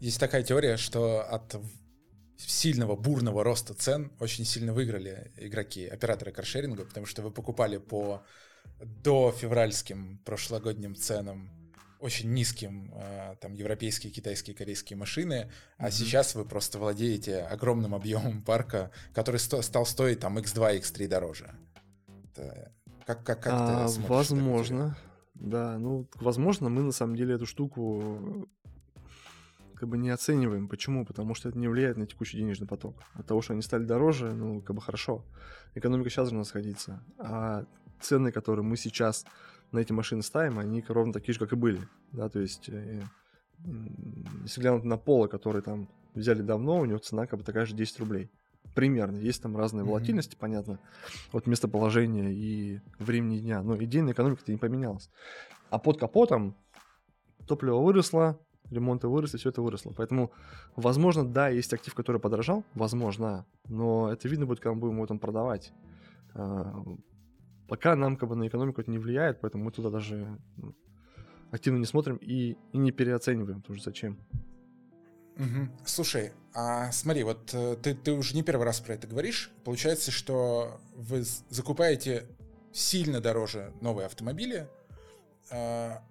[0.00, 1.56] Есть такая теория, что от
[2.36, 8.22] сильного, бурного роста цен очень сильно выиграли игроки, операторы каршеринга, потому что вы покупали по
[8.80, 11.50] до февральским прошлогодним ценам
[12.00, 15.90] очень низким э, там европейские, китайские, корейские машины, а mm-hmm.
[15.90, 21.54] сейчас вы просто владеете огромным объемом парка, который сто- стал стоить там x2, x3 дороже.
[22.32, 22.72] Это,
[23.06, 24.98] как как как а, Возможно,
[25.34, 28.48] да, ну возможно мы на самом деле эту штуку
[29.84, 30.66] как бы не оцениваем.
[30.66, 31.04] Почему?
[31.04, 33.02] Потому что это не влияет на текущий денежный поток.
[33.12, 35.22] От того, что они стали дороже, ну, как бы хорошо.
[35.74, 37.04] Экономика сейчас должна сходиться.
[37.18, 37.66] А
[38.00, 39.26] цены, которые мы сейчас
[39.72, 41.80] на эти машины ставим, они ровно такие же, как и были.
[42.12, 43.02] Да, то есть, э,
[44.44, 47.74] если глянуть на Поло, который там взяли давно, у него цена как бы такая же
[47.74, 48.30] 10 рублей.
[48.74, 49.18] Примерно.
[49.18, 49.88] Есть там разные mm-hmm.
[49.88, 50.80] волатильности, понятно,
[51.32, 53.62] от местоположения и времени дня.
[53.62, 55.10] Но идейная экономика-то не поменялась.
[55.68, 56.56] А под капотом
[57.46, 58.40] топливо выросло,
[58.74, 59.92] ремонты выросли, все это выросло.
[59.96, 60.32] Поэтому,
[60.76, 65.06] возможно, да, есть актив, который подорожал, возможно, но это видно будет, когда мы будем его
[65.06, 65.72] там продавать.
[66.34, 66.84] А,
[67.68, 70.74] пока нам как бы на экономику это не влияет, поэтому мы туда даже ну,
[71.50, 74.18] активно не смотрим и, и не переоцениваем тоже зачем.
[75.36, 75.68] Угу.
[75.84, 79.50] Слушай, а смотри, вот э, ты, ты уже не первый раз про это говоришь.
[79.64, 82.26] Получается, что вы закупаете
[82.72, 84.68] сильно дороже новые автомобили,
[85.50, 86.02] а,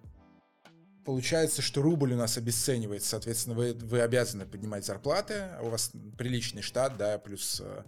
[1.05, 5.91] получается, что рубль у нас обесценивается, соответственно, вы, вы обязаны поднимать зарплаты, а у вас
[6.17, 7.83] приличный штат, да, плюс э,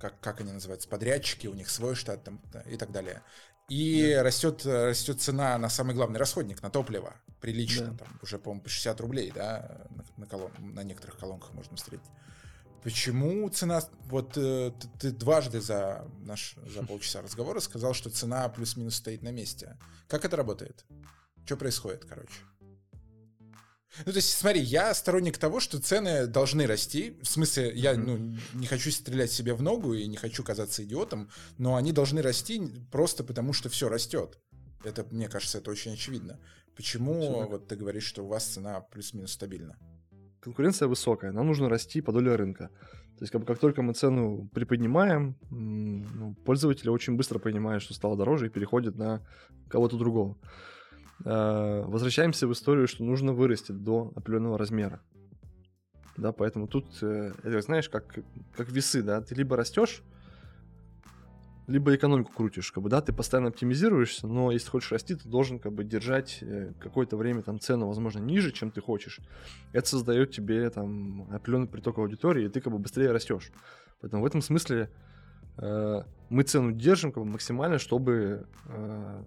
[0.00, 3.22] как, как они называются, подрядчики, у них свой штат там, и так далее.
[3.68, 4.22] И да.
[4.22, 7.98] растет, растет цена на самый главный расходник, на топливо, прилично, да.
[8.04, 12.06] там уже, по-моему, по 60 рублей, да, на, на, колон, на некоторых колонках можно встретить.
[12.82, 13.82] Почему цена...
[14.04, 19.22] Вот э, ты, ты дважды за, наш, за полчаса разговора сказал, что цена плюс-минус стоит
[19.22, 19.76] на месте.
[20.06, 20.86] Как это работает?
[21.48, 22.42] Что происходит, короче?
[24.04, 27.16] Ну, то есть, смотри, я сторонник того, что цены должны расти.
[27.22, 31.30] В смысле, я ну, не хочу стрелять себе в ногу и не хочу казаться идиотом,
[31.56, 32.60] но они должны расти
[32.92, 34.38] просто потому, что все растет.
[34.84, 36.38] Это, мне кажется, это очень очевидно.
[36.76, 37.46] Почему Абсолютно.
[37.46, 39.78] вот ты говоришь, что у вас цена плюс-минус стабильна?
[40.40, 42.68] Конкуренция высокая, нам нужно расти по доле рынка.
[43.16, 47.94] То есть, как, бы, как только мы цену приподнимаем, ну, пользователи очень быстро понимают, что
[47.94, 49.26] стало дороже и переходят на
[49.70, 50.36] кого-то другого.
[51.24, 55.00] Э, возвращаемся в историю, что нужно вырасти до определенного размера.
[56.16, 58.18] Да, поэтому тут, э, это, знаешь, как,
[58.56, 60.02] как весы, да, ты либо растешь,
[61.68, 65.58] либо экономику крутишь, как бы, да, ты постоянно оптимизируешься, но если хочешь расти, ты должен,
[65.58, 69.20] как бы, держать э, какое-то время, там, цену, возможно, ниже, чем ты хочешь.
[69.72, 73.52] Это создает тебе, там, определенный приток аудитории, и ты, как бы, быстрее растешь.
[74.00, 74.90] Поэтому в этом смысле
[75.58, 79.24] э, мы цену держим, как бы, максимально, чтобы э,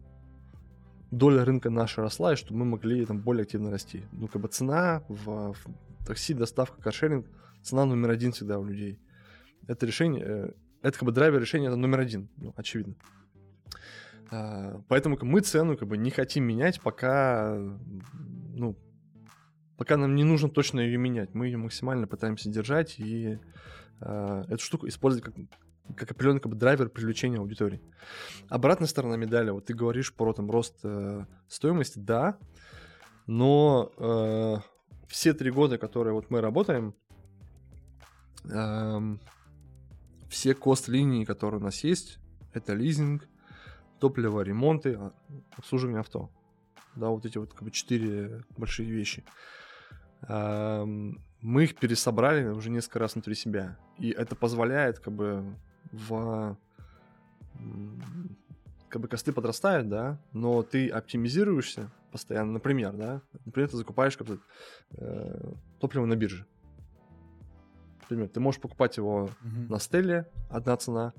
[1.11, 4.03] доля рынка наша росла, и чтобы мы могли там более активно расти.
[4.13, 7.27] Ну, как бы цена в, в такси, доставка, каршеринг,
[7.61, 8.99] цена номер один всегда у людей.
[9.67, 10.51] Это решение, э,
[10.81, 12.95] это как бы драйвер решения это номер один, ну, очевидно.
[14.31, 17.57] А, поэтому мы цену как бы не хотим менять, пока,
[18.55, 18.77] ну,
[19.77, 21.33] пока нам не нужно точно ее менять.
[21.33, 23.37] Мы ее максимально пытаемся держать и
[23.99, 25.35] э, эту штуку использовать как
[25.95, 27.81] как определенный как бы, драйвер привлечения аудитории.
[28.49, 32.37] Обратная сторона медали, вот ты говоришь про там рост э, стоимости, да,
[33.27, 34.57] но э,
[35.07, 36.95] все три года, которые вот мы работаем,
[38.45, 39.19] эм,
[40.29, 42.19] все кост-линии, которые у нас есть,
[42.53, 43.27] это лизинг,
[43.99, 45.13] топливо, ремонты, а,
[45.57, 46.31] обслуживание авто.
[46.95, 49.23] Да, вот эти вот как бы четыре большие вещи.
[50.27, 53.77] Эм, мы их пересобрали уже несколько раз внутри себя.
[53.97, 55.55] И это позволяет как бы
[55.91, 56.57] в
[58.91, 62.51] как бы косты подрастают, да, но ты оптимизируешься постоянно.
[62.51, 64.39] Например, да, например, ты закупаешь как бы,
[64.97, 66.45] э, топливо на бирже.
[68.01, 69.69] Например, ты можешь покупать его uh-huh.
[69.69, 71.13] на стеле, одна цена,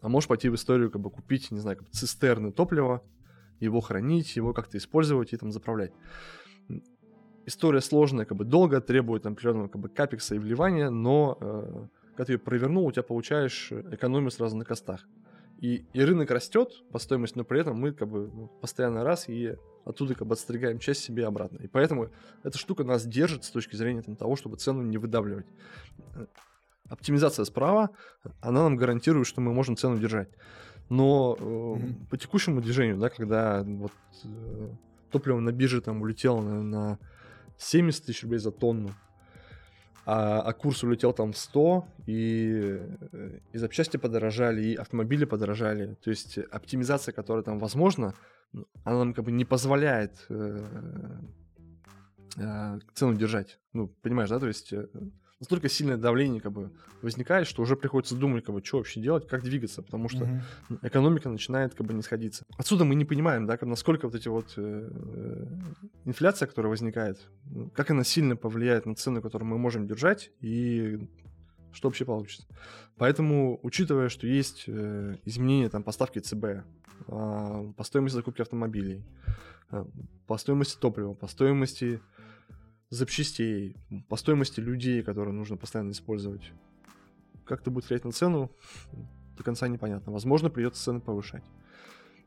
[0.00, 3.02] а можешь пойти в историю, как бы купить, не знаю, как цистерны топлива,
[3.58, 5.92] его хранить, его как-то использовать и там заправлять.
[7.46, 12.24] История сложная, как бы долго, требует определенного как бы капекса и вливания, но э, когда
[12.24, 15.06] ты ее провернул, у тебя получаешь экономию сразу на костах.
[15.58, 19.28] И, и рынок растет по стоимости, но при этом мы как бы ну, постоянно раз
[19.28, 21.58] и оттуда как бы отстригаем часть себе обратно.
[21.58, 22.10] И поэтому
[22.42, 25.46] эта штука нас держит с точки зрения там, того, чтобы цену не выдавливать.
[26.88, 27.90] Оптимизация справа,
[28.40, 30.28] она нам гарантирует, что мы можем цену держать.
[30.88, 32.06] Но э, mm-hmm.
[32.08, 33.92] по текущему движению, да, когда вот
[34.24, 34.68] э,
[35.10, 36.98] топливо на бирже там улетело на, на
[37.58, 38.94] 70 тысяч рублей за тонну,
[40.06, 42.78] а, а курс улетел там в 100, и,
[43.12, 45.96] э, и запчасти подорожали, и автомобили подорожали.
[46.00, 48.14] То есть оптимизация, которая там возможна,
[48.52, 50.64] ну, она нам как бы не позволяет э,
[52.36, 53.58] э, цену держать.
[53.72, 54.86] Ну, понимаешь, да, то есть э,
[55.40, 56.70] настолько сильное давление как бы
[57.02, 60.78] возникает, что уже приходится думать, как бы, что вообще делать, как двигаться, потому что mm-hmm.
[60.82, 62.44] экономика начинает как бы не сходиться.
[62.56, 65.46] Отсюда мы не понимаем, да, как, насколько вот эти вот э, э,
[66.04, 67.20] инфляция, которая возникает,
[67.74, 70.98] как она сильно повлияет на цены, которые мы можем держать, и
[71.72, 72.46] что вообще получится.
[72.96, 76.62] Поэтому, учитывая, что есть э, изменения там поставки ЦБ, э,
[77.06, 79.04] по стоимости закупки автомобилей,
[79.70, 79.84] э,
[80.26, 82.00] по стоимости топлива, по стоимости
[82.90, 83.76] запчастей,
[84.08, 86.52] по стоимости людей, которые нужно постоянно использовать.
[87.44, 88.50] Как это будет влиять на цену,
[89.36, 90.12] до конца непонятно.
[90.12, 91.44] Возможно, придется цены повышать.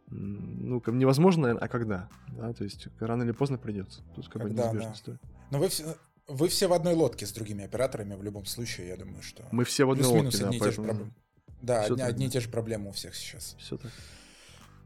[0.08, 2.10] Ну, невозможно, а когда?
[2.30, 2.54] Да?
[2.54, 4.02] То есть рано или поздно придется.
[4.16, 4.96] Тут как когда, бы неизбежно да.
[4.96, 5.22] стоит.
[5.52, 5.96] Но вы все,
[6.28, 9.44] вы все в одной лодке с другими операторами в любом случае, я думаю, что...
[9.52, 10.94] Мы все в одной лодке, да, одни, поэтому...
[10.94, 11.12] же
[11.62, 13.56] Да, одни, одни и те же проблемы у всех сейчас.
[13.60, 13.92] Все так.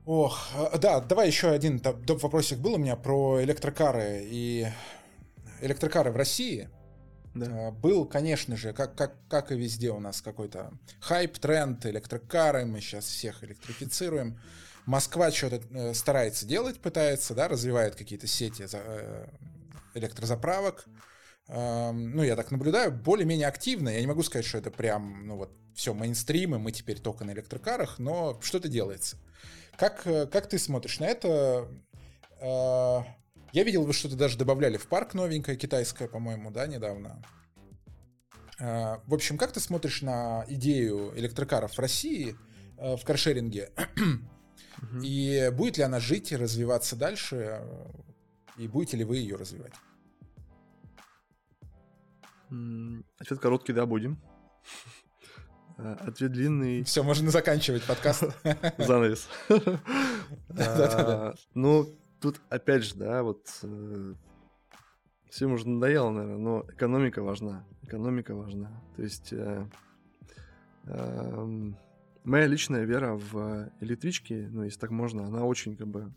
[0.06, 2.22] Ох, а, да, давай еще один доп.
[2.22, 4.68] вопросик был у меня про электрокары и
[5.64, 6.70] электрокары в России,
[7.34, 7.68] да.
[7.68, 12.66] А, был, конечно же, как, как, как и везде у нас какой-то хайп, тренд, электрокары,
[12.66, 14.40] мы сейчас всех электрифицируем.
[14.86, 19.28] Москва что-то э, старается делать, пытается, да, развивает какие-то сети э,
[19.96, 20.86] электрозаправок.
[21.46, 23.90] Ну, я так наблюдаю, более-менее активно.
[23.90, 27.26] Я не могу сказать, что это прям, ну вот, все, мейнстрим, и мы теперь только
[27.26, 29.18] на электрокарах, но что-то делается.
[29.76, 31.68] Как, э, как ты смотришь на это?
[33.54, 37.22] Я видел, вы что-то даже добавляли в парк новенькое, китайское, по-моему, да, недавно.
[38.60, 42.36] А, в общем, как ты смотришь на идею электрокаров в России
[42.80, 43.72] э, в каршеринге?
[45.04, 47.62] И будет ли она жить и развиваться дальше?
[48.58, 49.74] И будете ли вы ее развивать?
[53.20, 54.20] Ответ короткий, да, будем.
[55.78, 56.84] Э, ответ длинный.
[56.86, 58.24] Все, можно заканчивать подкаст.
[58.80, 59.30] Занавес.
[60.56, 61.88] А, ну,
[62.24, 64.14] тут опять же, да, вот э,
[65.30, 67.68] всем уже надоело, наверное, но экономика важна.
[67.82, 68.82] Экономика важна.
[68.96, 69.68] То есть э,
[70.86, 71.72] э,
[72.24, 76.14] моя личная вера в электрички, ну, если так можно, она очень, как бы,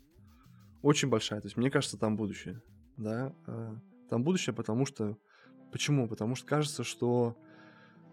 [0.81, 1.41] очень большая.
[1.41, 2.61] То есть мне кажется, там будущее,
[2.95, 3.35] да.
[3.45, 3.75] Э,
[4.09, 5.17] там будущее, потому что...
[5.73, 6.07] Почему?
[6.07, 7.37] Потому что кажется, что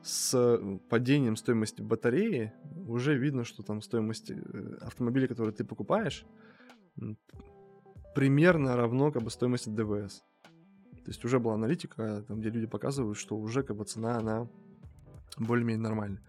[0.02, 0.58] с
[0.90, 2.52] падением стоимости батареи
[2.88, 6.26] уже видно, что там стоимость э, автомобиля, который ты покупаешь,
[8.14, 10.22] примерно равно как бы стоимости ДВС.
[11.04, 14.48] То есть уже была аналитика, там, где люди показывают, что уже как бы цена, она
[15.36, 16.22] более-менее нормальная.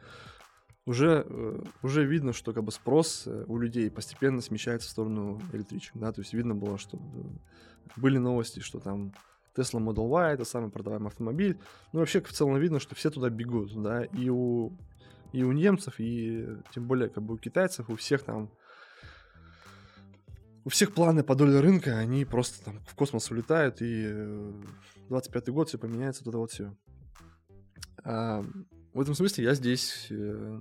[0.85, 5.41] Уже, э, уже видно, что как бы спрос э, у людей постепенно смещается в сторону
[5.53, 9.13] электричек, да, то есть видно было, что э, были новости, что там
[9.55, 11.57] Tesla Model Y это самый продаваемый автомобиль,
[11.91, 14.73] ну вообще в целом видно, что все туда бегут, да, и у
[15.31, 18.49] и у немцев, и тем более как бы у китайцев, у всех там
[20.65, 24.03] у всех планы по доле рынка, они просто там в космос улетают, и
[25.09, 26.75] 25-й год все поменяется, вот это вот все.
[28.03, 28.43] А,
[28.93, 30.59] в этом смысле я здесь э,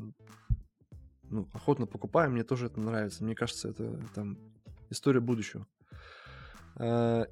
[1.31, 3.25] ну, охотно покупаю, мне тоже это нравится.
[3.25, 4.39] Мне кажется, это там
[4.91, 5.67] история будущего.
[6.77, 7.27] А,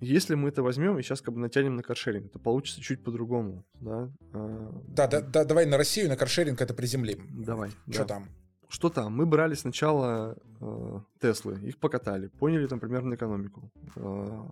[0.00, 3.64] если мы это возьмем и сейчас как бы натянем на каршеринг, то получится чуть по-другому,
[3.80, 4.10] да?
[4.32, 7.44] А, да, да, да, давай на Россию на каршеринг это приземлим.
[7.44, 7.70] Давай.
[7.88, 8.04] Что да.
[8.04, 8.28] там?
[8.74, 9.12] Что там?
[9.16, 13.70] Мы брали сначала э, Теслы, их покатали, поняли там примерно экономику.
[13.94, 14.42] Э,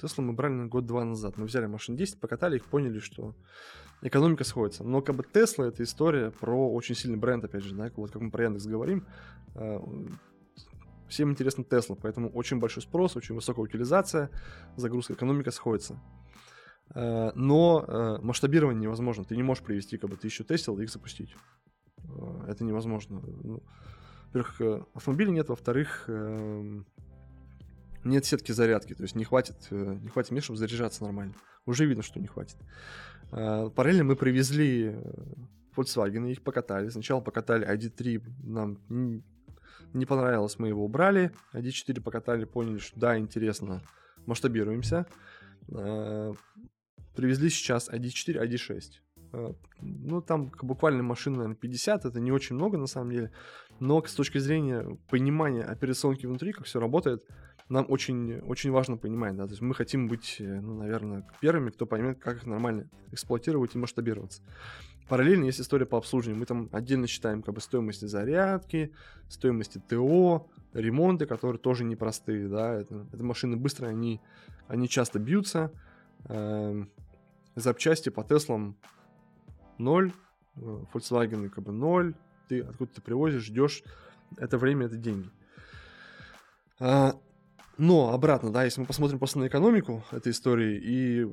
[0.00, 1.38] Теслу мы брали на год-два назад.
[1.38, 3.36] Мы взяли машин 10, покатали их, поняли, что
[4.02, 4.82] экономика сходится.
[4.82, 8.20] Но как бы Тесла это история про очень сильный бренд, опять же, да, вот как
[8.20, 9.06] мы про Яндекс говорим,
[9.54, 9.78] э,
[11.08, 14.30] всем интересна Тесла, поэтому очень большой спрос, очень высокая утилизация,
[14.74, 16.02] загрузка, экономика сходится.
[16.92, 19.22] Но масштабирование невозможно.
[19.22, 21.36] Ты не можешь привести как бы тысячу Тесел и их запустить.
[22.46, 23.22] Это невозможно.
[23.42, 23.62] Ну,
[24.32, 26.86] во-первых, автомобилей нет, во-вторых, эм,
[28.04, 31.34] нет сетки зарядки, то есть не хватит, не хватит места, чтобы заряжаться нормально.
[31.66, 32.56] Уже видно, что не хватит.
[33.30, 35.02] Параллельно мы привезли э,
[35.76, 36.88] Volkswagen, их покатали.
[36.88, 38.78] Сначала покатали ID3, нам
[39.92, 41.32] не понравилось, мы его убрали.
[41.52, 43.82] ID4 покатали, поняли, что да, интересно,
[44.26, 45.06] масштабируемся.
[45.66, 48.82] Привезли сейчас ID4, ID6.
[49.32, 53.30] А, ну, там буквально машин, наверное, 50, это не очень много на самом деле.
[53.78, 57.24] Но с точки зрения понимания операционки внутри, как все работает,
[57.70, 61.70] нам очень, очень важно понимать, да, то есть мы хотим быть, э, ну, наверное, первыми,
[61.70, 64.42] кто поймет, как их нормально эксплуатировать и масштабироваться.
[65.08, 66.38] Параллельно есть история по обслуживанию.
[66.38, 68.92] Мы там отдельно считаем как бы стоимости зарядки,
[69.28, 74.20] стоимости ТО, ремонты, которые тоже непростые, да, это, это машины быстрые, они,
[74.66, 75.72] они часто бьются,
[76.28, 76.84] э,
[77.54, 78.76] запчасти по Теслам
[79.80, 80.12] ноль,
[80.56, 80.60] э,
[80.92, 82.14] Volkswagen как бы ноль,
[82.48, 83.82] ты откуда ты привозишь, ждешь,
[84.36, 85.30] это время, это деньги.
[86.78, 87.18] А,
[87.78, 91.32] но обратно, да, если мы посмотрим просто на экономику этой истории и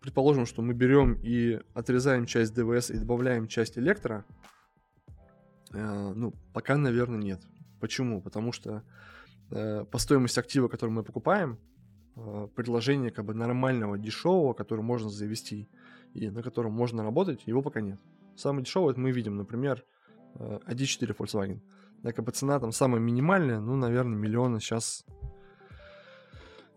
[0.00, 4.24] предположим, что мы берем и отрезаем часть ДВС и добавляем часть электро,
[5.72, 7.42] э, ну, пока, наверное, нет.
[7.80, 8.20] Почему?
[8.22, 8.82] Потому что
[9.50, 11.58] э, по стоимости актива, который мы покупаем,
[12.54, 15.68] предложение как бы нормального, дешевого, который можно завести
[16.14, 18.00] и на котором можно работать, его пока нет.
[18.36, 19.84] Самое дешевое это мы видим, например,
[20.34, 21.60] э, ID4 Volkswagen.
[22.02, 25.04] Да, как цена там самая минимальная, ну, наверное, миллиона сейчас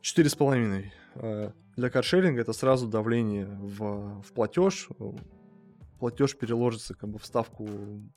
[0.04, 0.92] Четыре с половиной.
[1.16, 4.90] Э, для каршеринга это сразу давление в, в платеж.
[6.04, 7.66] Платеж переложится как бы в ставку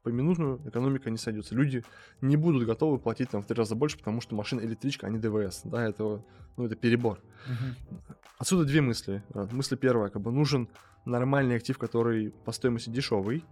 [0.03, 1.55] поминутную, экономика не сойдется.
[1.55, 1.85] Люди
[2.21, 5.21] не будут готовы платить там в три раза больше, потому что машина электричка, а не
[5.21, 5.61] ДВС.
[5.63, 6.21] Да, это,
[6.57, 7.21] ну, это перебор.
[7.49, 8.17] Uh-huh.
[8.39, 9.23] Отсюда две мысли.
[9.35, 10.69] Э, мысль первая, как бы нужен
[11.05, 13.45] нормальный актив, который по стоимости дешевый.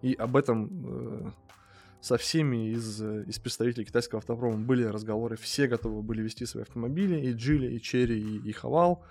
[0.00, 1.30] И об этом э,
[2.00, 7.26] со всеми из, из представителей китайского автопрома были разговоры, все готовы были вести свои автомобили,
[7.26, 9.04] и Джили, и Черри, и, и Хавал.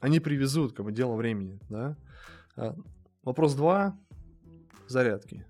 [0.00, 1.98] Они привезут, как бы, дело времени, да.
[3.24, 3.98] Вопрос два.
[4.86, 5.46] Зарядки.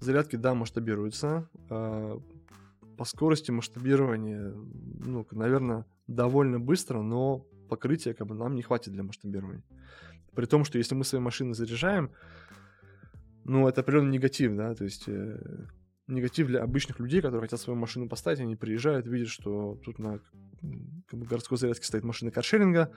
[0.00, 1.48] Зарядки, да, масштабируются.
[1.70, 2.20] А,
[2.96, 9.04] по скорости масштабирования, ну, наверное, довольно быстро, но покрытия как бы нам не хватит для
[9.04, 9.62] масштабирования.
[10.34, 12.10] При том, что если мы свои машины заряжаем,
[13.44, 15.66] ну, это определенный негатив, да, то есть э,
[16.08, 20.20] негатив для обычных людей, которые хотят свою машину поставить, они приезжают, видят, что тут на
[21.06, 22.92] как бы, городской зарядке стоит машина каршеринга,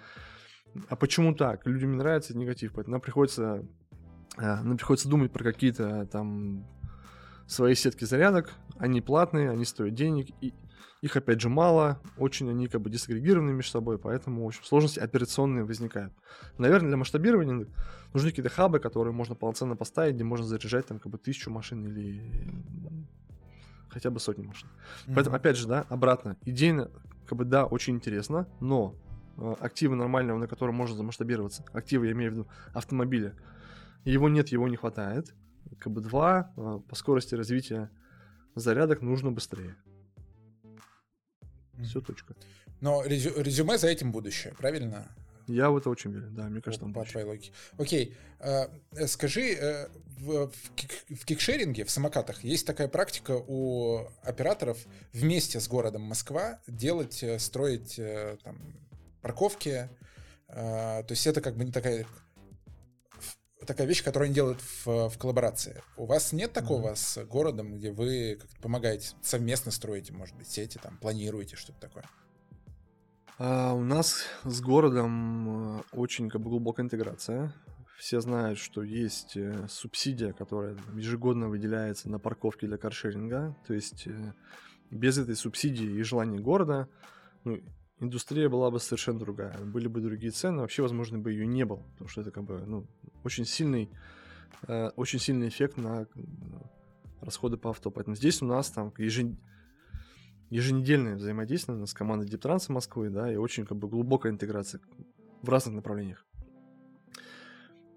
[0.90, 1.66] а почему так?
[1.66, 3.66] Людям не нравится этот негатив, поэтому нам приходится,
[4.38, 6.66] э, нам приходится думать про какие-то там
[7.48, 10.54] свои сетки зарядок, они платные, они стоят денег, и
[11.02, 15.00] их, опять же, мало, очень они как бы дисагрегированы между собой, поэтому, в общем, сложности
[15.00, 16.14] операционные возникают.
[16.58, 17.68] Наверное, для масштабирования
[18.14, 21.86] нужны какие-то хабы, которые можно полноценно поставить, где можно заряжать там как бы тысячу машин
[21.86, 22.24] или
[23.90, 24.68] хотя бы сотни машин.
[24.68, 25.12] Mm-hmm.
[25.14, 26.90] Поэтому, опять же, да, обратно, идейно,
[27.28, 28.96] как бы, да, очень интересно, но
[29.38, 33.36] э, активы нормального, на котором можно замасштабироваться, активы, я имею в виду, автомобиля,
[34.04, 35.34] его нет, его не хватает.
[35.80, 37.90] Как бы два, э, по скорости развития
[38.56, 39.76] зарядок нужно быстрее.
[41.84, 42.36] Все, точка.
[42.82, 45.08] Но резю- резюме за этим будущее, правильно?
[45.48, 47.52] Я в это очень верю, да, мне кажется, там По твоей логике.
[47.78, 48.68] Окей, э,
[49.08, 50.52] скажи, э, в,
[51.10, 54.80] в кикшеринге, в самокатах, есть такая практика у операторов
[55.14, 58.58] вместе с городом Москва делать, строить э, там
[59.26, 59.90] парковки,
[60.50, 62.06] э, то есть это как бы не такая
[63.66, 65.82] такая вещь, которую они делают в, в коллаборации.
[65.98, 66.96] У вас нет такого mm-hmm.
[66.96, 72.06] с городом, где вы как-то помогаете, совместно строите, может быть, сети, там, планируете что-то такое?
[73.40, 77.52] А, у нас с городом э, очень как бы, глубокая интеграция.
[77.98, 83.58] Все знают, что есть э, субсидия, которая ежегодно выделяется на парковки для каршеринга.
[83.66, 84.34] То есть э,
[84.92, 86.88] без этой субсидии и желания города,
[87.44, 87.60] ну,
[88.00, 89.58] индустрия была бы совершенно другая.
[89.60, 92.64] Были бы другие цены, вообще, возможно, бы ее не было, потому что это как бы,
[92.66, 92.88] ну,
[93.24, 93.90] очень сильный,
[94.68, 96.08] э, очень сильный эффект на
[97.22, 97.92] расходы по авто.
[97.92, 99.38] Поэтому здесь у нас там ежен...
[100.50, 104.82] еженедельное взаимодействие с командой Дептранса Москвы, да, и очень как бы глубокая интеграция
[105.42, 106.26] в разных направлениях.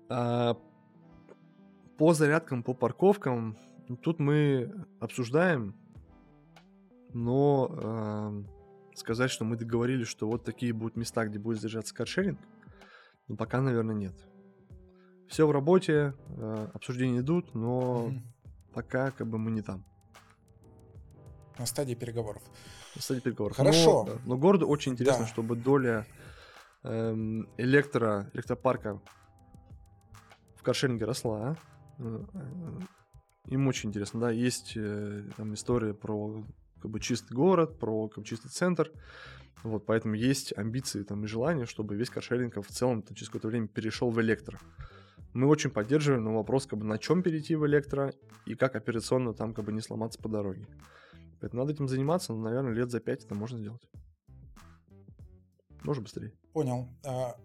[0.08, 0.56] А
[1.98, 3.58] по зарядкам, по парковкам,
[4.02, 5.74] тут мы обсуждаем,
[7.12, 8.57] но э,
[8.98, 12.38] сказать, что мы договорились, что вот такие будут места, где будет заряжаться каршеринг,
[13.28, 14.14] ну, пока, наверное, нет.
[15.28, 18.22] Все в работе, э, обсуждения идут, но mm
[18.78, 19.84] пока как бы мы не там.
[21.58, 22.42] На стадии переговоров.
[22.94, 23.56] На стадии переговоров.
[23.56, 24.04] Хорошо.
[24.04, 25.26] Но, но городу очень интересно, да.
[25.26, 26.06] чтобы доля
[26.84, 29.00] эм, электро, электропарка
[30.54, 31.56] в каршеринге росла.
[31.98, 32.80] Э, э,
[33.46, 36.44] им очень интересно, да, есть э, там история про
[36.80, 38.92] как бы чистый город, про как бы, чистый центр.
[39.62, 43.48] Вот, поэтому есть амбиции там, и желание, чтобы весь каршеринг в целом там, через какое-то
[43.48, 44.58] время перешел в электро.
[45.32, 48.12] Мы очень поддерживаем, но вопрос, как бы, на чем перейти в электро
[48.46, 50.66] и как операционно там как бы не сломаться по дороге.
[51.40, 53.82] Поэтому надо этим заниматься, но, наверное, лет за пять это можно сделать.
[55.82, 56.32] Может быстрее.
[56.52, 56.88] Понял.
[57.04, 57.36] А,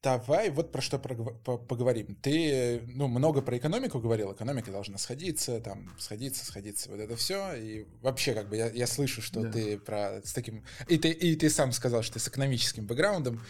[0.00, 2.14] Давай вот про что поговорим.
[2.22, 7.54] Ты, ну, много про экономику говорил, экономика должна сходиться, там, сходиться, сходиться, вот это все.
[7.54, 9.50] И вообще, как бы, я, я слышу, что да.
[9.50, 10.64] ты про с таким...
[10.86, 13.42] И ты, и ты сам сказал, что ты с экономическим бэкграундом,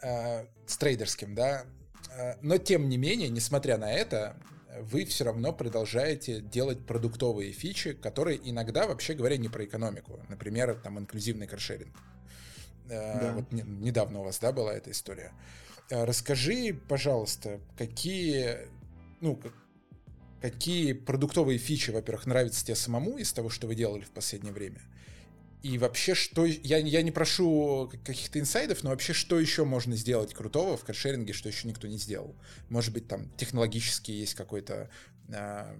[0.00, 1.64] э, с трейдерским, да.
[2.12, 4.36] Э, но, тем не менее, несмотря на это,
[4.80, 10.20] вы все равно продолжаете делать продуктовые фичи, которые иногда, вообще говоря, не про экономику.
[10.28, 11.96] Например, там, инклюзивный каршеринг.
[12.88, 13.32] Э, да.
[13.32, 15.32] Вот не, недавно у вас, да, была эта история.
[15.90, 18.68] Расскажи, пожалуйста, какие,
[19.20, 19.40] ну,
[20.40, 24.80] какие продуктовые фичи, во-первых, нравятся тебе самому из того, что вы делали в последнее время?
[25.62, 26.44] И вообще, что...
[26.44, 31.32] Я, я не прошу каких-то инсайдов, но вообще, что еще можно сделать крутого в каршеринге,
[31.32, 32.36] что еще никто не сделал?
[32.68, 34.90] Может быть, там технологически есть какой-то
[35.28, 35.76] э,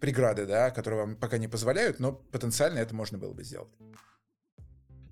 [0.00, 3.70] преграды, да, которые вам пока не позволяют, но потенциально это можно было бы сделать.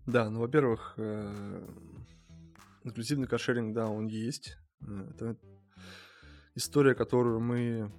[0.06, 1.68] Да, ну, во-первых, э,
[2.82, 4.56] Инклюзивный каршеринг, да, он есть.
[4.80, 5.36] Э, это
[6.54, 7.92] история, которую мы,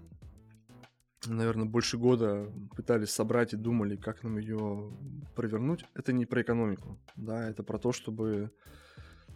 [1.25, 4.91] наверное, больше года пытались собрать и думали, как нам ее
[5.35, 5.85] провернуть.
[5.93, 8.51] Это не про экономику, да, это про то, чтобы,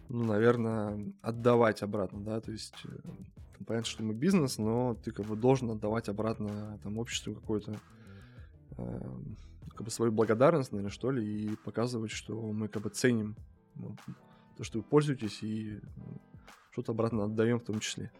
[0.08, 5.26] ну, наверное, отдавать обратно, да, то есть э, понятно, что мы бизнес, но ты как
[5.26, 7.80] бы должен отдавать обратно там обществу какую-то
[8.78, 9.00] э,
[9.70, 13.36] как бы свою благодарность, наверное, что ли, и показывать, что мы как бы ценим
[14.56, 15.80] то, что вы пользуетесь, и
[16.72, 18.10] что-то обратно отдаем в том числе.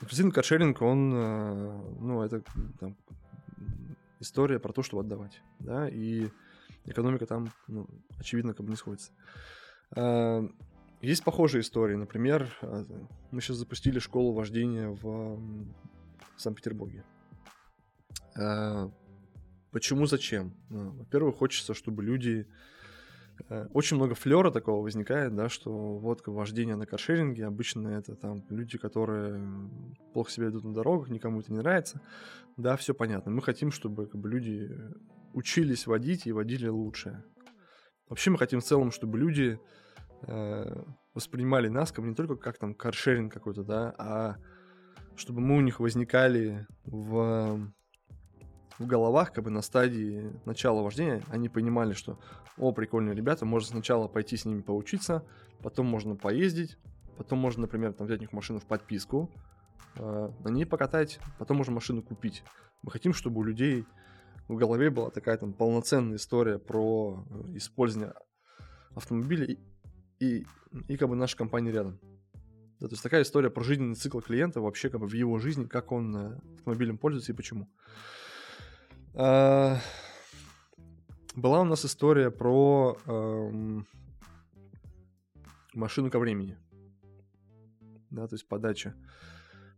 [0.00, 2.42] Инклюзивный каршеринг, он, э, ну, это
[2.80, 2.96] там,
[4.20, 6.28] история про то, чтобы отдавать, да, и
[6.84, 7.86] экономика там, ну,
[8.18, 9.12] очевидно, как бы не сходится.
[9.96, 10.42] А,
[11.00, 12.84] есть похожие истории, например, э,
[13.30, 15.40] мы сейчас запустили школу вождения в
[16.36, 17.04] Санкт-Петербурге.
[19.70, 20.54] Почему, зачем?
[20.70, 22.48] Ну, во-первых, хочется, чтобы люди Э,
[23.72, 28.78] очень много флера такого возникает, да, что вот вождение на каршеринге, обычно это там люди,
[28.78, 29.70] которые
[30.12, 32.00] плохо себя ведут на дорогах, никому это не нравится.
[32.56, 33.32] Да, все понятно.
[33.32, 34.70] Мы хотим, чтобы как бы, люди
[35.32, 37.24] учились водить и водили лучше.
[38.08, 39.58] Вообще мы хотим в целом, чтобы люди
[40.22, 44.36] э, воспринимали нас как не только как там каршеринг какой-то, да, а
[45.16, 47.72] чтобы мы у них возникали в
[48.78, 52.18] в головах, как бы на стадии начала вождения, они понимали, что,
[52.56, 55.24] о, прикольные ребята, можно сначала пойти с ними поучиться,
[55.62, 56.76] потом можно поездить,
[57.16, 59.30] потом можно, например, там взять у них машину в подписку,
[59.96, 62.42] э, на ней покатать, потом можно машину купить.
[62.82, 63.86] Мы хотим, чтобы у людей
[64.48, 68.14] в голове была такая там полноценная история про э, использование
[68.94, 69.58] автомобиля и,
[70.20, 70.46] и,
[70.88, 71.98] и как бы наша компания рядом.
[72.80, 75.64] Да, то есть такая история про жизненный цикл клиента вообще как бы в его жизни,
[75.64, 77.68] как он э, автомобилем пользуется и почему.
[79.16, 79.78] А,
[81.36, 83.86] была у нас история про эм,
[85.72, 86.56] машину ко времени.
[88.10, 88.94] Да, то есть подача.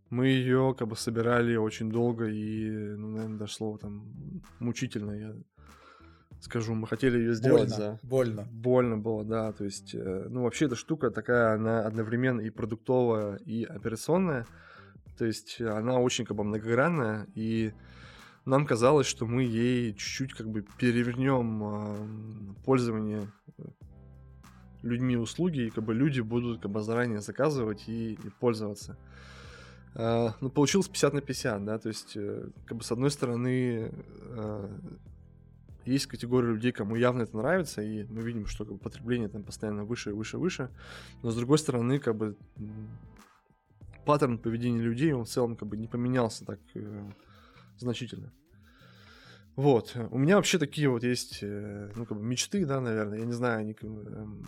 [0.09, 5.13] Мы ее как бы собирали очень долго и, ну, наверное, дошло там мучительно.
[5.13, 5.35] Я
[6.41, 8.01] скажу, мы хотели ее сделать больно, за...
[8.03, 8.49] Больно.
[8.51, 9.53] Больно было, да.
[9.53, 14.47] То есть, э, ну, вообще эта штука такая, она одновременно и продуктовая, и операционная.
[15.19, 17.73] То есть она очень как бы многогранная, и
[18.47, 23.65] нам казалось, что мы ей чуть-чуть как бы перевернем пользование э,
[24.83, 28.97] людьми услуги, и как бы люди будут как бы заранее заказывать и, и пользоваться.
[29.95, 33.91] Э, ну, получилось 50 на 50, да, то есть, э, как бы с одной стороны,
[33.93, 34.79] э,
[35.85, 39.43] есть категория людей, кому явно это нравится, и мы видим, что как бы, потребление там
[39.43, 40.71] постоянно выше, выше, выше,
[41.23, 42.37] но с другой стороны, как бы
[44.05, 46.61] паттерн поведения людей, он в целом как бы не поменялся так
[47.79, 48.33] значительно.
[49.57, 49.97] Вот.
[50.11, 53.19] У меня вообще такие вот есть, э, ну, как бы мечты, да, наверное.
[53.19, 54.45] Я не знаю, они эм,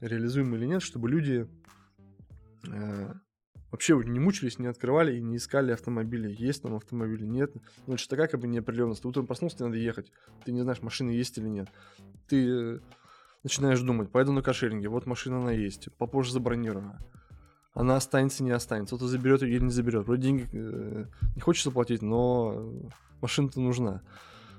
[0.00, 1.48] реализуемы или нет, чтобы люди
[2.68, 3.12] э,
[3.72, 6.34] вообще не мучились, не открывали и не искали автомобили.
[6.38, 7.52] Есть там автомобили, нет.
[7.86, 9.02] Ну, это такая как бы неопределенность.
[9.02, 10.12] Ты утром проснулся, тебе надо ехать.
[10.44, 11.68] Ты не знаешь, машины есть или нет.
[12.28, 12.80] Ты
[13.42, 16.98] начинаешь думать, поеду на каршеринге, вот машина она есть, попозже забронирована.
[17.72, 18.96] Она останется, не останется.
[18.96, 20.06] Кто-то заберет ее или не заберет.
[20.06, 21.04] Вроде деньги э,
[21.34, 22.72] не хочется платить, но
[23.20, 24.02] машина-то нужна.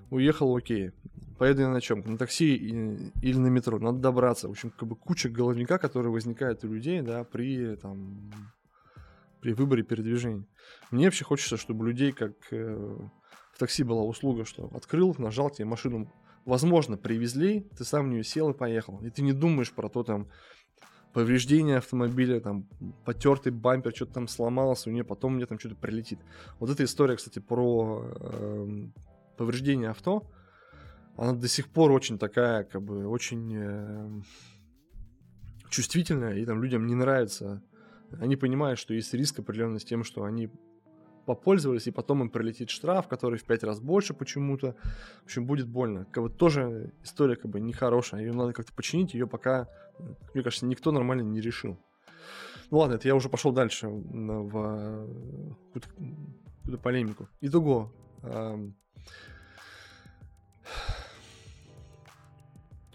[0.09, 0.91] Уехал, окей.
[1.37, 2.01] Поеду я на чем?
[2.05, 3.79] На такси или на метро.
[3.79, 4.47] Надо добраться.
[4.47, 8.31] В общем, как бы куча головника, которые возникают у людей, да, при там
[9.41, 10.45] при выборе передвижений.
[10.91, 12.97] Мне вообще хочется, чтобы людей, как э,
[13.53, 16.13] в такси была услуга, что открыл, нажал тебе машину,
[16.45, 18.99] возможно, привезли, ты сам в нее сел и поехал.
[19.03, 20.29] И ты не думаешь про то, там,
[21.13, 22.67] повреждение автомобиля, там,
[23.05, 26.19] потертый бампер, что-то там сломалось, у нее потом мне там что-то прилетит.
[26.59, 28.87] Вот эта история, кстати, про э,
[29.37, 30.23] повреждение авто,
[31.17, 34.21] она до сих пор очень такая, как бы, очень э,
[35.69, 37.61] чувствительная, и там людям не нравится.
[38.19, 40.49] Они понимают, что есть риск определенный с тем, что они
[41.25, 44.75] попользовались, и потом им прилетит штраф, который в пять раз больше почему-то.
[45.21, 46.05] В общем, будет больно.
[46.11, 48.21] Как бы тоже история как бы нехорошая.
[48.21, 49.67] Ее надо как-то починить, ее пока,
[50.33, 51.77] мне кажется, никто нормально не решил.
[52.69, 55.07] Ну ладно, это я уже пошел дальше в
[55.73, 57.27] какую-то полемику.
[57.41, 57.91] Итого.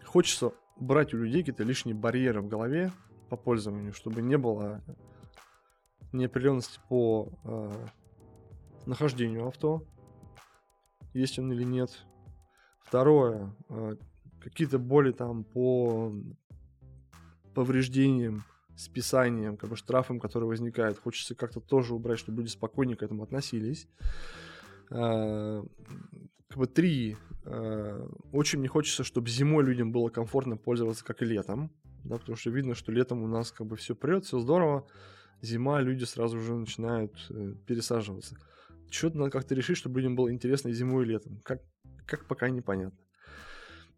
[0.04, 2.90] Хочется брать у людей какие-то лишние барьеры в голове
[3.28, 4.82] по пользованию, чтобы не было
[6.12, 7.72] неопределенности по э,
[8.86, 9.84] нахождению авто,
[11.16, 11.90] есть он или нет.
[12.80, 13.96] Второе, э,
[14.40, 16.12] какие-то боли там по
[17.54, 18.44] повреждениям,
[18.76, 20.98] списаниям, как бы штрафам, которые возникают.
[20.98, 23.88] Хочется как-то тоже убрать, чтобы люди спокойнее к этому относились.
[24.90, 25.64] Э,
[26.48, 27.16] как бы три.
[27.44, 31.72] Э, очень мне хочется, чтобы зимой людям было комфортно пользоваться, как и летом.
[32.04, 34.86] Да, потому что видно, что летом у нас как бы все прет, все здорово.
[35.42, 37.12] Зима, люди сразу же начинают
[37.66, 38.36] пересаживаться.
[38.90, 41.40] Что-то надо как-то решить, чтобы людям было интересно и зимой, и летом.
[41.44, 41.62] Как,
[42.06, 42.98] как пока непонятно.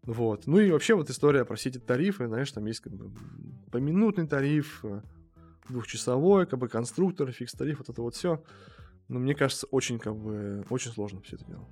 [0.03, 0.47] Вот.
[0.47, 3.11] Ну и вообще вот история про все эти тарифы, знаешь, там есть как бы
[3.71, 5.01] поминутный тариф, э,
[5.67, 8.43] двухчасовой, как бы конструктор, фикс тариф, вот это вот все.
[9.07, 11.67] Но мне кажется, очень как бы, очень сложно все это дело.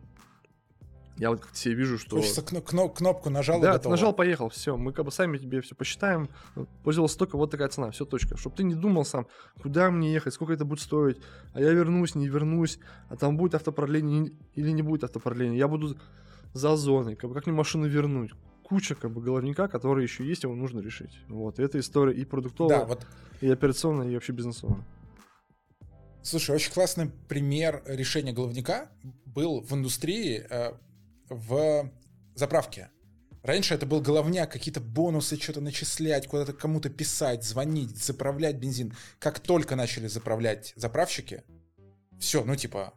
[1.17, 2.17] Я вот себе вижу, что...
[2.17, 4.77] Хочется кно- кно- кнопку нажал Да, ты нажал, поехал, все.
[4.77, 6.29] Мы как бы сами тебе все посчитаем.
[6.83, 8.37] Пользовался только вот такая цена, все, точка.
[8.37, 9.27] Чтобы ты не думал сам,
[9.61, 11.17] куда мне ехать, сколько это будет стоить,
[11.53, 15.57] а я вернусь, не вернусь, а там будет автопродление или не будет автопродления.
[15.57, 15.97] Я буду
[16.53, 18.31] за зоной, как бы как мне машину вернуть.
[18.63, 21.17] Куча как бы головника, которые еще есть, его нужно решить.
[21.29, 23.07] Вот, и эта история и продуктовая, да, вот...
[23.41, 24.85] и операционная, и вообще бизнесовая.
[26.21, 28.89] Слушай, очень классный пример решения головника
[29.25, 30.73] был в индустрии э,
[31.29, 31.91] в
[32.35, 32.89] заправке.
[33.43, 38.93] Раньше это был головняк, какие-то бонусы, что-то начислять, куда-то кому-то писать, звонить, заправлять бензин.
[39.19, 41.43] Как только начали заправлять заправщики,
[42.19, 42.93] все, ну типа,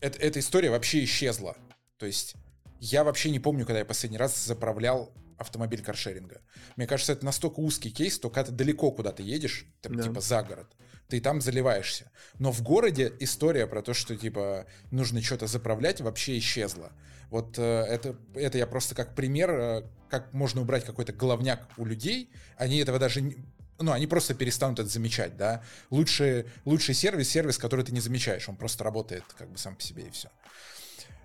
[0.00, 1.56] это, эта история вообще исчезла.
[1.98, 2.34] То есть
[2.78, 6.40] я вообще не помню, когда я последний раз заправлял автомобиль каршеринга.
[6.76, 10.02] Мне кажется, это настолько узкий кейс, то когда ты далеко куда-то едешь, там, да.
[10.04, 10.76] типа за город,
[11.10, 12.10] ты там заливаешься.
[12.38, 16.92] Но в городе история про то, что типа нужно что-то заправлять, вообще исчезла.
[17.30, 21.84] Вот э, это, это я просто как пример, э, как можно убрать какой-то головняк у
[21.84, 22.30] людей.
[22.56, 23.36] Они этого даже не,
[23.80, 25.62] ну, они просто перестанут это замечать, да.
[25.90, 29.82] Лучший, лучший сервис, сервис, который ты не замечаешь, он просто работает как бы сам по
[29.82, 30.28] себе и все.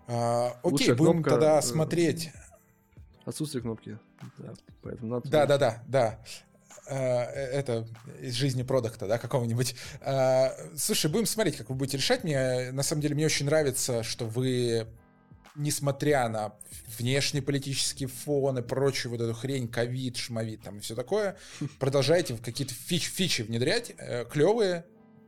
[0.07, 2.31] А, окей, Лучшая будем кнопка, тогда э, смотреть.
[3.25, 3.97] Отсутствие кнопки.
[4.37, 5.29] Да, поэтому надо...
[5.29, 6.19] да, да, да, да.
[6.87, 7.87] Это
[8.21, 9.75] из жизни продукта, да, какого-нибудь.
[10.77, 12.23] Слушай, будем смотреть, как вы будете решать.
[12.23, 14.87] Мне, на самом деле, мне очень нравится, что вы
[15.55, 16.53] несмотря на
[16.97, 21.37] внешнеполитический фон и прочую вот эту хрень, ковид, шмовид там и все такое,
[21.79, 24.85] продолжаете какие-то фич, фичи внедрять, э, клевые,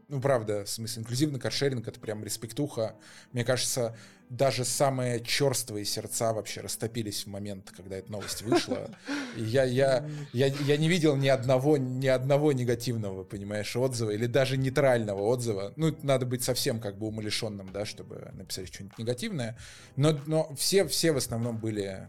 [0.10, 2.96] ну, правда, в смысле, инклюзивный каршеринг— это прям респектуха.
[3.34, 3.98] Мне кажется,
[4.30, 8.90] даже самые черствые сердца вообще растопились в момент, когда эта новость вышла.
[9.36, 14.26] И я, я, я, я не видел ни одного, ни одного негативного, понимаешь, отзыва, или
[14.26, 15.74] даже нейтрального отзыва.
[15.76, 19.58] Ну, надо быть совсем как бы умалишенным, да, чтобы написать что-нибудь негативное.
[19.96, 22.08] Но, но все, все в основном были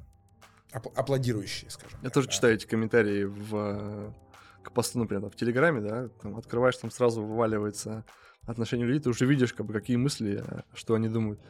[0.73, 1.99] аплодирующие, скажем.
[2.03, 2.33] Я так, тоже да.
[2.33, 4.15] читаю эти комментарии в
[4.63, 8.05] к посту, например, в Телеграме, да, там открываешь, там сразу вываливается
[8.45, 11.41] отношение людей, ты уже видишь, как бы, какие мысли, э, что они думают.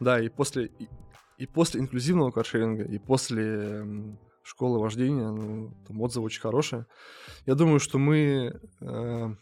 [0.00, 0.88] Да, и после, и,
[1.38, 6.86] и после инклюзивного каршеринга, и после школы вождения, ну, там отзывы очень хорошие.
[7.46, 9.34] Я думаю, что мы э,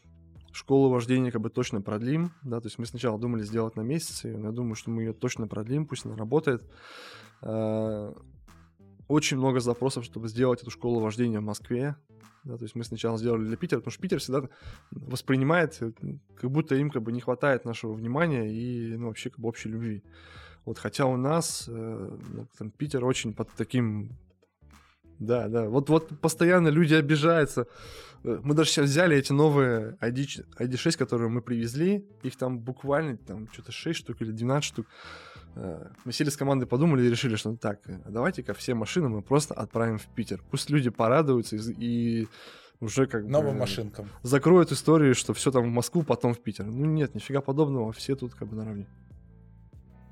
[0.52, 4.24] школу вождения как бы точно продлим, да, то есть мы сначала думали сделать на месяц,
[4.24, 6.62] и я думаю, что мы ее точно продлим, пусть она работает.
[7.42, 8.12] Э,
[9.08, 11.96] очень много запросов, чтобы сделать эту школу вождения в Москве.
[12.44, 14.48] Да, то есть мы сначала сделали для Питера, потому что Питер всегда
[14.90, 15.92] воспринимает, э,
[16.34, 19.68] как будто им как бы не хватает нашего внимания и ну, вообще как бы общей
[19.68, 20.02] любви.
[20.64, 24.10] Вот, хотя у нас э, ну, там, Питер очень под таким
[25.26, 25.68] Да, да.
[25.68, 27.66] Вот, вот постоянно люди обижаются.
[28.24, 32.04] Э, мы даже сейчас взяли эти новые ID, ID6, которые мы привезли.
[32.22, 34.86] Их там буквально там что-то 6 штук или 12 штук.
[35.54, 39.22] Э, мы сели с командой, подумали и решили, что ну так, давайте-ка все машины мы
[39.22, 40.42] просто отправим в Питер.
[40.50, 42.28] Пусть люди порадуются и, и
[42.80, 43.60] уже как Новым бы...
[43.60, 44.08] машинкам.
[44.22, 46.64] Закроют историю, что все там в Москву, потом в Питер.
[46.64, 48.86] Ну нет, нифига подобного, все тут как бы наравне.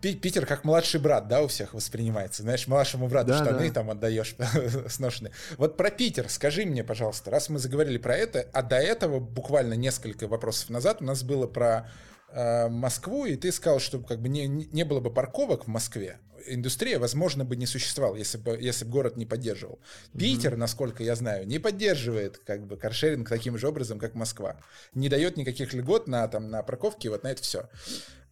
[0.01, 2.43] Питер как младший брат, да, у всех воспринимается.
[2.43, 3.75] Знаешь, младшему брату да, штаны да.
[3.75, 4.35] там отдаешь
[4.89, 5.33] сношенные.
[5.59, 9.75] Вот про Питер скажи мне, пожалуйста, раз мы заговорили про это, а до этого буквально
[9.75, 11.91] несколько вопросов назад у нас было про
[12.33, 16.19] э, Москву, и ты сказал, что как бы не, не было бы парковок в Москве.
[16.47, 19.79] Индустрия, возможно, бы не существовала, если бы, если бы город не поддерживал.
[20.19, 20.57] Питер, mm-hmm.
[20.57, 24.57] насколько я знаю, не поддерживает как бы каршеринг таким же образом, как Москва.
[24.95, 27.69] Не дает никаких льгот на, там, на парковке, вот на это все.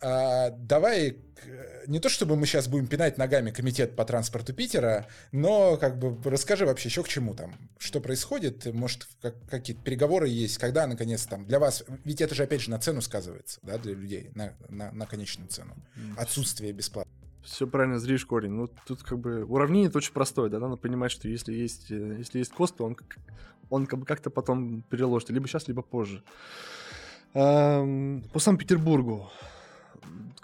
[0.00, 1.16] А, давай,
[1.86, 6.16] не то чтобы мы сейчас будем пинать ногами комитет по транспорту Питера, но как бы
[6.30, 11.26] расскажи вообще еще к чему там, что происходит, может как, какие-то переговоры есть, когда наконец
[11.26, 14.54] там для вас, ведь это же опять же на цену сказывается, да, для людей, на,
[14.68, 15.74] на, на конечную цену,
[16.16, 17.12] отсутствие бесплатно.
[17.42, 18.50] Все правильно зришь корень.
[18.50, 22.38] Ну, тут как бы уравнение очень простое, да, надо понимать, что если есть, э, если
[22.38, 22.96] есть кост, то он,
[23.70, 26.22] он как бы как-то потом переложит, либо сейчас, либо позже.
[27.32, 29.30] По Санкт-Петербургу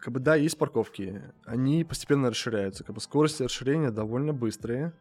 [0.04, 4.92] как бы да, есть парковки, они постепенно расширяются, как бы скорости расширения довольно быстрые.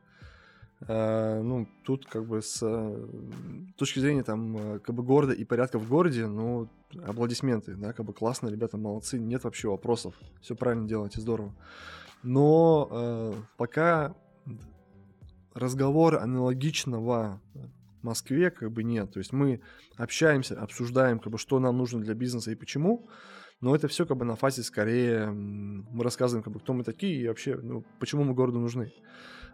[0.80, 5.46] Uh, ну, тут как бы с uh, точки зрения там uh, как бы города и
[5.46, 6.70] порядка в городе, ну,
[7.06, 11.54] аплодисменты, да, как бы классно, ребята молодцы, нет вообще вопросов, все правильно делаете, здорово.
[12.22, 14.16] Но пока
[15.54, 17.42] разговора аналогичного
[18.02, 19.62] в Москве как бы нет, то есть мы
[19.98, 23.08] общаемся, обсуждаем, как бы, что нам нужно для бизнеса и почему,
[23.62, 27.22] но это все как бы на фазе скорее мы рассказываем, как бы, кто мы такие
[27.22, 28.94] и вообще, ну, почему мы городу нужны.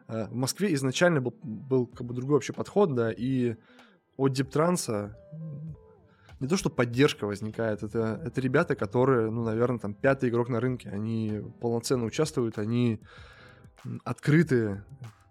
[0.08, 3.56] Э, в Москве изначально был, был как бы другой вообще подход, да, и
[4.18, 5.16] от Диптранса
[6.40, 10.60] не то, что поддержка возникает, это, это ребята, которые, ну, наверное, там, пятый игрок на
[10.60, 13.02] рынке, они полноценно участвуют, они
[14.04, 14.84] открыты,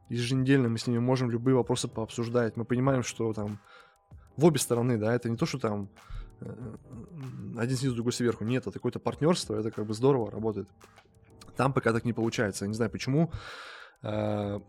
[0.09, 3.59] еженедельно мы с ними можем любые вопросы пообсуждать, мы понимаем, что там
[4.37, 5.89] в обе стороны, да, это не то, что там
[6.41, 8.45] один снизу, другой сверху.
[8.45, 10.69] Нет, это какое-то партнерство, это как бы здорово работает.
[11.57, 12.65] Там пока так не получается.
[12.65, 13.33] Я не знаю почему.
[14.03, 14.61] Э,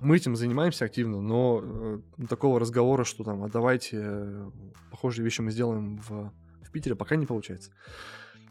[0.00, 4.50] мы этим занимаемся активно, но э, такого разговора, что там, а давайте
[4.90, 6.32] похожие вещи мы сделаем в,
[6.62, 7.72] в Питере, пока не получается.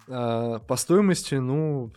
[0.08, 1.92] По стоимости, ну,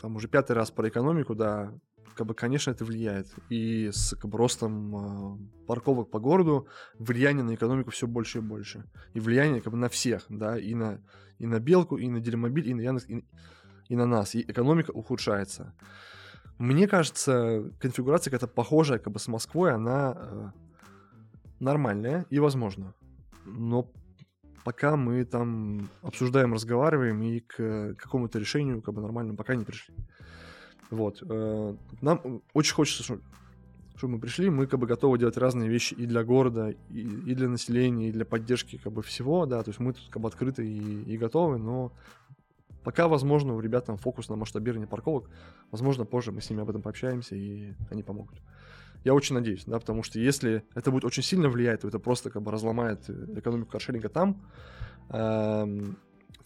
[0.00, 1.72] там уже пятый раз про экономику, да,
[2.14, 3.28] как бы, конечно, это влияет.
[3.48, 6.66] И с как бы, ростом э, парковок по городу
[6.98, 8.84] влияние на экономику все больше и больше.
[9.14, 11.00] И влияние как бы на всех, да, и на,
[11.38, 13.24] и на Белку, и на Делимобиль, и на Яндекс, и,
[13.88, 14.34] и на нас.
[14.34, 15.74] И экономика ухудшается.
[16.58, 20.50] Мне кажется, конфигурация какая-то похожая как бы с Москвой, она э,
[21.60, 22.94] нормальная и возможна.
[23.44, 23.90] Но
[24.64, 29.94] пока мы там обсуждаем, разговариваем и к какому-то решению как бы нормальному пока не пришли.
[30.90, 31.22] Вот.
[31.22, 36.06] Э, нам очень хочется, чтобы мы пришли, мы как бы готовы делать разные вещи и
[36.06, 39.92] для города, и, для населения, и для поддержки как бы всего, да, то есть мы
[39.92, 41.92] тут как бы открыты и, и готовы, но
[42.84, 45.28] пока, возможно, у ребят там фокус на масштабирование парковок,
[45.70, 48.40] возможно, позже мы с ними об этом пообщаемся, и они помогут.
[49.04, 52.30] Я очень надеюсь, да, потому что если это будет очень сильно влиять, то это просто
[52.30, 54.42] как бы разломает экономику каршеринга там,
[55.10, 55.98] эм,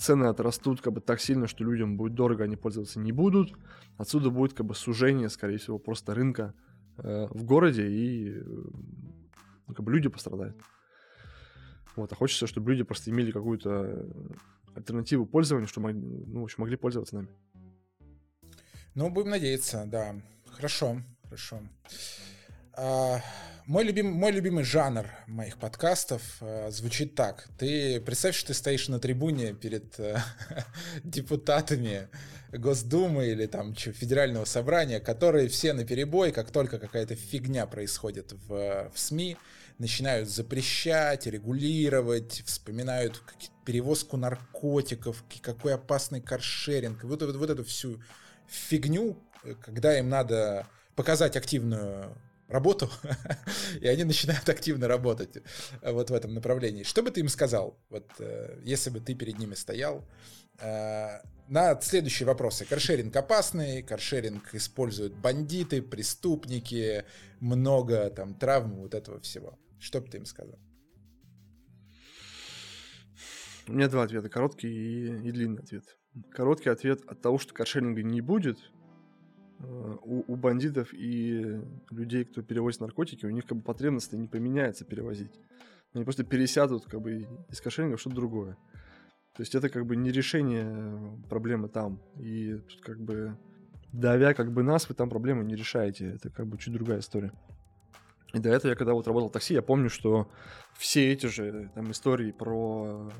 [0.03, 3.55] цены отрастут как бы так сильно, что людям будет дорого, они пользоваться не будут.
[3.97, 6.55] Отсюда будет как бы сужение, скорее всего, просто рынка
[6.99, 8.43] э, в городе, и э,
[9.67, 10.57] ну, как бы люди пострадают.
[11.97, 14.07] Вот, а хочется, чтобы люди просто имели какую-то
[14.75, 17.29] альтернативу пользованию, чтобы ну, в общем, могли пользоваться нами.
[18.95, 20.15] Ну, будем надеяться, да.
[20.51, 21.61] Хорошо, хорошо.
[22.75, 23.21] А,
[23.67, 27.49] мой, любим, мой любимый жанр моих подкастов э, звучит так.
[27.59, 30.19] Ты представь, что ты стоишь на трибуне перед э,
[31.05, 32.09] депутатами
[32.51, 38.33] Госдумы или там что, федерального собрания, которые все на перебой, как только какая-то фигня происходит
[38.33, 39.37] в, в СМИ,
[39.79, 43.23] начинают запрещать, регулировать, вспоминают
[43.65, 48.03] перевозку наркотиков, какой опасный каршеринг, вот, вот, вот эту всю
[48.49, 52.15] фигню, э, когда им надо показать активную
[52.53, 52.89] работу,
[53.81, 56.83] и они начинают активно работать э, вот в этом направлении.
[56.83, 60.05] Что бы ты им сказал, вот э, если бы ты перед ними стоял,
[60.61, 62.65] э, на следующие вопросы.
[62.65, 67.05] Каршеринг опасный, каршеринг используют бандиты, преступники,
[67.41, 69.59] много там травм, вот этого всего.
[69.79, 70.59] Что бы ты им сказал?
[73.69, 75.85] У меня два ответа, короткий и, и длинный ответ.
[76.31, 78.59] Короткий ответ от того, что каршеринга не будет,
[79.63, 81.61] у, у бандитов и
[81.91, 85.33] людей, кто перевозит наркотики, у них как бы потребности не поменяется перевозить.
[85.95, 88.57] Они просто пересядут как бы из кошельника что-то другое.
[89.35, 92.03] То есть это как бы не решение проблемы там.
[92.19, 93.37] И тут как бы
[93.93, 96.13] давя как бы нас, вы там проблемы не решаете.
[96.15, 97.33] Это как бы чуть другая история.
[98.35, 100.31] И до этого я когда вот работал в такси, я помню, что
[100.77, 103.11] все эти же там истории про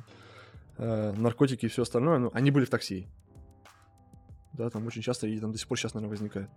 [0.79, 3.07] э, наркотики и все остальное, ну, они были в такси.
[4.53, 6.51] Да, там очень часто и там до сих пор сейчас, наверное, возникает.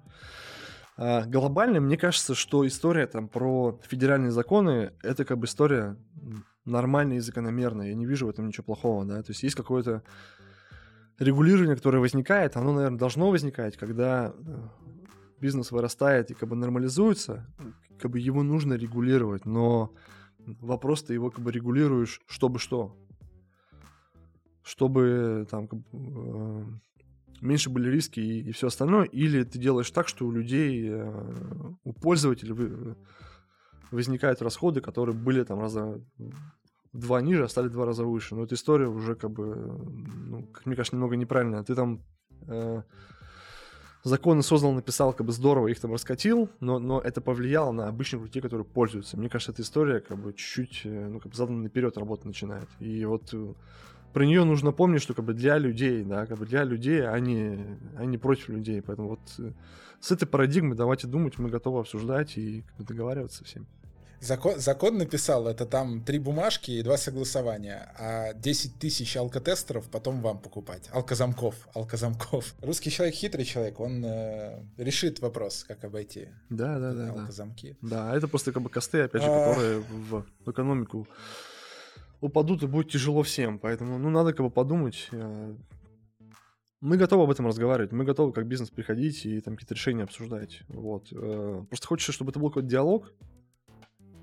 [0.98, 5.98] А, глобально, мне кажется, что история там про федеральные законы, это как бы история
[6.66, 7.90] нормальная и закономерная.
[7.90, 9.22] Я не вижу в этом ничего плохого, да.
[9.22, 10.04] То есть есть какое-то
[11.20, 14.68] регулирование, которое возникает, оно, наверное, должно возникать, когда э,
[15.40, 17.46] бизнес вырастает и как бы нормализуется,
[18.00, 19.94] как бы его нужно регулировать, но
[20.40, 22.98] вопрос ты его как бы регулируешь, чтобы что?
[24.64, 26.64] Чтобы там как бы, э,
[27.42, 31.74] меньше были риски и, и все остальное, или ты делаешь так, что у людей, э,
[31.84, 32.96] у пользователей
[33.92, 36.02] возникают расходы, которые были там раза
[36.94, 38.36] два ниже, а стали два раза выше.
[38.36, 41.64] Но эта история уже как бы, ну, как мне кажется, немного неправильная.
[41.64, 42.02] Ты там
[42.48, 42.82] э,
[44.04, 48.22] законы создал, написал, как бы здорово их там раскатил, но, но это повлияло на обычных
[48.24, 49.18] людей, которые пользуются.
[49.18, 52.70] Мне кажется, эта история как бы чуть-чуть, э, ну, как бы заданно наперед работать начинает.
[52.80, 53.54] И вот э,
[54.16, 57.20] про нее нужно помнить, что как бы для людей, да, как бы для людей, а
[57.20, 57.60] не,
[57.98, 58.82] а не против людей.
[58.82, 59.52] Поэтому вот э,
[60.00, 63.66] с этой парадигмой давайте думать, мы готовы обсуждать и как бы, договариваться со всеми.
[64.22, 70.22] Закон, закон написал, это там три бумажки и два согласования, а 10 тысяч алкотестеров потом
[70.22, 70.90] вам покупать.
[70.94, 72.56] Алкозамков, алкозамков.
[72.62, 77.78] Русский человек хитрый человек, он э, решит вопрос, как обойти да, да, да, алкозамки.
[77.82, 78.12] Да.
[78.12, 79.50] да, это просто как бы косты, опять же, а...
[79.50, 81.06] которые в, в экономику
[82.26, 83.60] упадут и будет тяжело всем.
[83.60, 85.10] Поэтому, ну, надо как бы подумать.
[85.12, 85.56] Э,
[86.82, 90.62] мы готовы об этом разговаривать, мы готовы как бизнес приходить и там какие-то решения обсуждать.
[90.68, 91.08] Вот.
[91.12, 93.14] Э, просто хочется, чтобы это был какой-то диалог,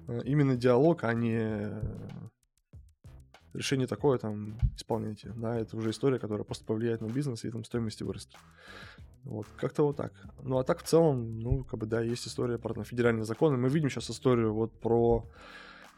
[0.08, 1.70] Э, именно диалог, а не
[3.54, 5.32] решение такое там исполняйте.
[5.36, 8.36] Да, это уже история, которая просто повлияет на бизнес и там стоимости вырастет.
[9.24, 10.12] Вот, как-то вот так.
[10.42, 13.56] Ну, а так в целом, ну, как бы, да, есть история про там, федеральные законы.
[13.56, 15.24] Мы видим сейчас историю вот про,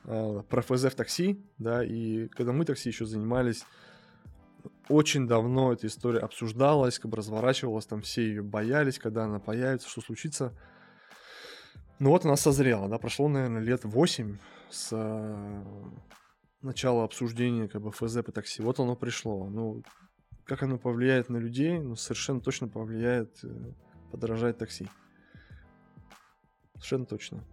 [0.05, 3.65] про ФЗ в такси, да, и когда мы такси еще занимались,
[4.89, 9.89] очень давно эта история обсуждалась, как бы разворачивалась, там все ее боялись, когда она появится,
[9.89, 10.53] что случится.
[11.99, 14.37] Ну вот она созрела, да, прошло, наверное, лет 8
[14.71, 15.63] с э,
[16.61, 18.63] начала обсуждения как бы ФЗ по такси.
[18.63, 19.49] Вот оно пришло.
[19.49, 19.83] Ну,
[20.45, 23.73] как оно повлияет на людей, ну, совершенно точно повлияет, э,
[24.11, 24.89] подорожает такси.
[26.75, 27.45] Совершенно точно.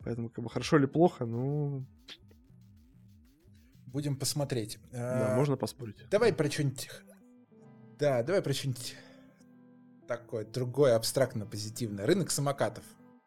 [0.00, 1.86] Поэтому, как бы, хорошо или плохо, ну...
[3.94, 4.80] Будем посмотреть.
[4.90, 5.94] Да, а, можно поспорить.
[6.10, 6.90] Давай про что-нибудь...
[7.96, 8.96] Да, давай про что-нибудь
[10.08, 12.04] такое, другое, абстрактно позитивное.
[12.04, 12.82] Рынок самокатов.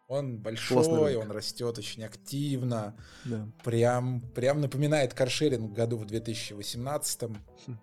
[0.09, 2.97] Он большой, он растет очень активно.
[3.24, 3.47] Да.
[3.63, 7.22] Прям, прям напоминает каршеринг году в 2018.
[7.24, 7.80] Хм.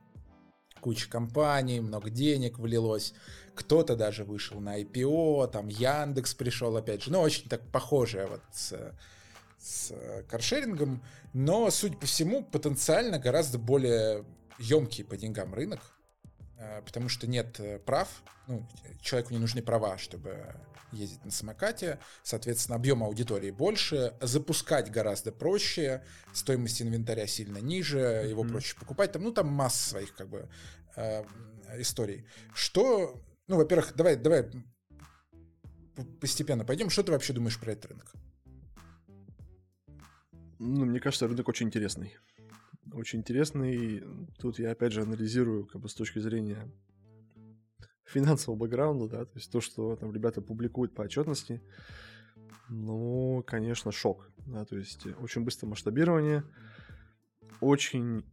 [0.82, 3.14] Куча компаний, много денег влилось.
[3.54, 7.10] Кто-то даже вышел на IPO, там Яндекс пришел опять же.
[7.10, 8.94] Ну, очень так похожее вот с,
[9.64, 9.92] с
[10.28, 11.02] каршерингом.
[11.32, 14.24] Но, судя по всему, потенциально гораздо более
[14.58, 15.80] емкий по деньгам рынок.
[16.58, 18.08] Э, потому что нет э, прав.
[18.46, 18.66] Ну,
[19.00, 20.54] человеку не нужны права, чтобы
[20.92, 28.28] ездить на самокате, соответственно, объем аудитории больше, запускать гораздо проще, стоимость инвентаря сильно ниже, mm-hmm.
[28.28, 30.48] его проще покупать, там, ну, там масса своих, как бы,
[30.94, 31.24] э,
[31.78, 32.26] историй.
[32.54, 34.48] Что, ну, во-первых, давай, давай
[36.20, 38.14] постепенно пойдем, что ты вообще думаешь про этот рынок?
[40.66, 42.16] Ну, мне кажется, рынок очень интересный.
[42.90, 44.02] Очень интересный.
[44.38, 46.72] Тут я, опять же, анализирую, как бы, с точки зрения
[48.06, 51.62] финансового бэкграунда, да, то есть то, что там ребята публикуют по отчетности,
[52.70, 56.44] ну, конечно, шок, да, то есть очень быстрое масштабирование,
[57.60, 58.24] очень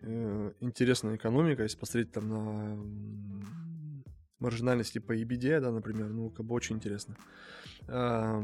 [0.00, 2.78] э, интересная экономика, если посмотреть там на
[4.40, 7.16] маржинальности по EBD, да, например, ну, как бы очень интересно.
[7.86, 8.42] Э,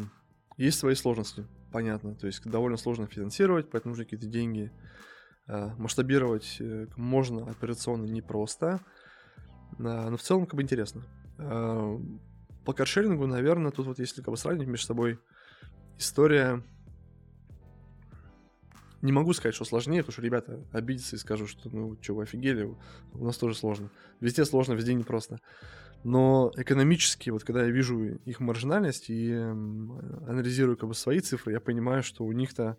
[0.57, 4.71] есть свои сложности, понятно, то есть довольно сложно финансировать, поэтому нужны какие-то деньги,
[5.49, 8.81] э, масштабировать э, можно операционно непросто,
[9.79, 11.03] а, но в целом, как бы интересно.
[12.65, 15.19] По каршерингу, наверное, тут вот если как бы сравнить между собой,
[15.99, 16.63] история...
[19.01, 22.23] Не могу сказать, что сложнее, потому что ребята обидятся и скажут, что ну что, вы
[22.23, 22.73] офигели,
[23.15, 23.91] у нас тоже сложно.
[24.21, 25.41] Везде сложно, везде непросто.
[26.05, 31.61] Но экономически, вот когда я вижу их маржинальность и анализирую как бы свои цифры, я
[31.61, 32.77] понимаю, что у них-то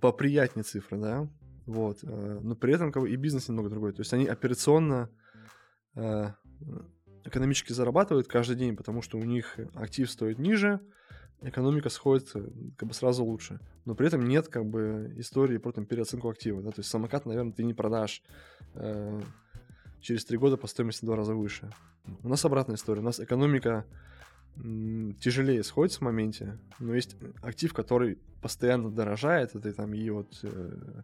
[0.00, 1.28] поприятнее цифры, да.
[1.66, 1.98] Вот.
[2.02, 3.92] Э, но при этом как бы, и бизнес немного другой.
[3.92, 5.10] То есть они операционно
[5.94, 6.32] э,
[7.24, 10.80] экономически зарабатывают каждый день, потому что у них актив стоит ниже,
[11.42, 13.60] экономика сходит э, как бы сразу лучше.
[13.84, 16.62] Но при этом нет как бы истории про там, переоценку актива.
[16.62, 16.70] Да?
[16.70, 18.22] То есть самокат, наверное, ты не продашь
[20.00, 21.70] через три года по стоимости в два раза выше.
[22.22, 23.00] У нас обратная история.
[23.00, 23.84] У нас экономика
[25.20, 31.02] тяжелее сходит в моменте, но есть актив, который постоянно дорожает, это там и вот э,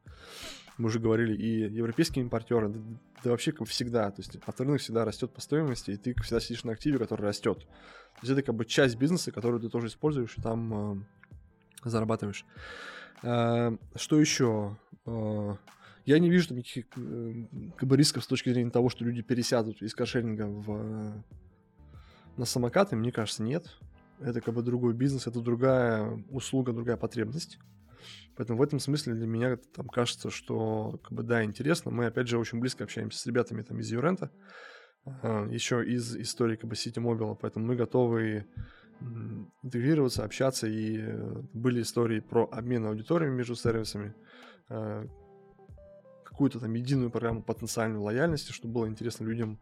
[0.78, 2.80] мы уже говорили, и европейские импортеры, да,
[3.24, 6.64] да вообще как всегда, то есть авторынок всегда растет по стоимости, и ты всегда сидишь
[6.64, 7.60] на активе, который растет.
[7.60, 11.02] То есть это как бы часть бизнеса, которую ты тоже используешь и там
[11.84, 12.44] э, зарабатываешь.
[13.22, 14.76] Э, что еще?
[15.06, 15.54] Э,
[16.06, 17.34] я не вижу там никаких э,
[17.76, 21.24] как бы рисков с точки зрения того, что люди пересядут из каршеринга в
[22.36, 23.66] на самокаты, мне кажется, нет.
[24.20, 27.58] Это как бы другой бизнес, это другая услуга, другая потребность.
[28.36, 31.90] Поэтому в этом смысле для меня там кажется, что как бы да, интересно.
[31.90, 34.30] Мы опять же очень близко общаемся с ребятами там из Юрента,
[35.04, 38.46] а, еще из истории как бы City Mobile, поэтому мы готовы
[39.62, 44.14] интегрироваться, общаться, и э, были истории про обмен аудиториями между сервисами,
[46.36, 49.58] какую-то там единую программу потенциальной лояльности, чтобы было интересно людям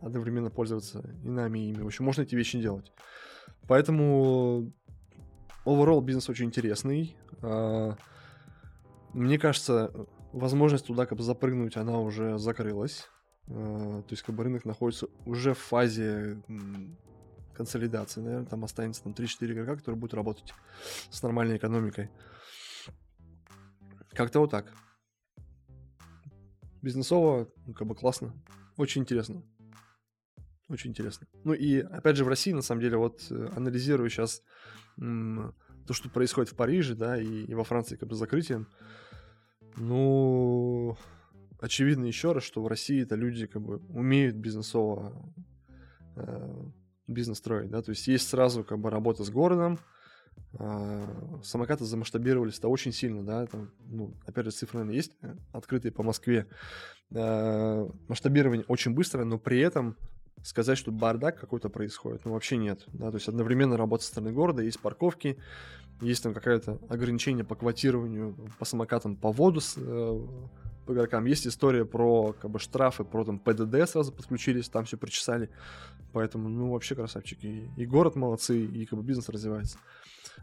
[0.00, 1.82] одновременно пользоваться и нами, и ими.
[1.82, 2.92] В общем, можно эти вещи делать.
[3.68, 4.72] Поэтому
[5.64, 7.16] overall бизнес очень интересный.
[7.40, 7.96] А,
[9.14, 9.92] мне кажется,
[10.32, 13.06] возможность туда как бы запрыгнуть, она уже закрылась.
[13.46, 16.42] А, то есть как бы рынок находится уже в фазе
[17.54, 18.22] консолидации.
[18.22, 20.52] Наверное, там останется там 3-4 игрока, которые будут работать
[21.10, 22.10] с нормальной экономикой.
[24.10, 24.66] Как-то вот так.
[26.82, 28.34] Бизнесово, ну, как бы классно.
[28.76, 29.42] Очень интересно.
[30.68, 31.26] Очень интересно.
[31.44, 34.42] Ну и опять же в России, на самом деле, вот э, анализирую сейчас
[34.98, 35.54] м,
[35.86, 38.68] то, что происходит в Париже, да, и, и во Франции как бы закрытием,
[39.76, 40.96] ну,
[41.60, 45.32] очевидно еще раз, что в России это люди как бы умеют бизнесово
[46.16, 46.64] э,
[47.06, 49.78] бизнес строить, да, то есть есть сразу как бы работа с городом,
[51.42, 56.02] самокаты замасштабировались-то очень сильно, да, там, ну, опять же, цифры, наверное, есть э, открытые по
[56.02, 56.46] Москве,
[57.10, 59.96] э, масштабирование очень быстрое, но при этом
[60.42, 62.84] сказать, что бардак какой-то происходит, ну вообще нет.
[62.88, 63.10] Да?
[63.10, 65.36] То есть одновременно работа со стороны города, есть парковки,
[66.00, 70.26] есть там какое-то ограничение по квотированию по самокатам по воду с, э,
[70.86, 71.26] по игрокам.
[71.26, 75.50] Есть история про как бы штрафы, про там ПДД сразу подключились, там все причесали.
[76.12, 77.46] Поэтому, ну, вообще красавчики.
[77.46, 79.78] И, и город молодцы, и как бы бизнес развивается.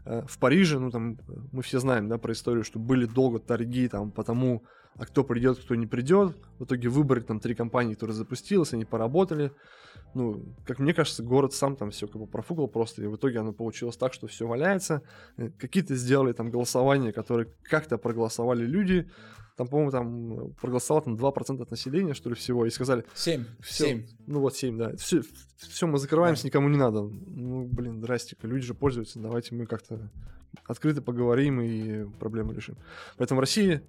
[0.04, 1.18] Э, в Париже, ну, там,
[1.52, 4.64] мы все знаем, да, про историю, что были долго торги, там, потому
[4.98, 6.36] а кто придет, кто не придет.
[6.58, 9.52] В итоге выбрали там три компании, которые запустились, они поработали.
[10.14, 13.40] Ну, как мне кажется, город сам там все как бы профугал просто, и в итоге
[13.40, 15.02] оно получилось так, что все валяется.
[15.36, 19.10] Э, какие-то сделали там голосования, которые как-то проголосовали люди,
[19.56, 23.04] там, по-моему, там проголосовало там 2% от населения, что ли, всего, и сказали...
[23.14, 23.44] 7.
[23.60, 24.06] Все, 7.
[24.26, 24.96] Ну вот 7, да.
[24.96, 25.22] Все,
[25.56, 26.48] все мы закрываемся, да.
[26.48, 27.02] никому не надо.
[27.02, 30.10] Ну, блин, здрасте, люди же пользуются, давайте мы как-то
[30.66, 32.76] открыто поговорим и проблемы решим.
[33.16, 33.82] Поэтому в России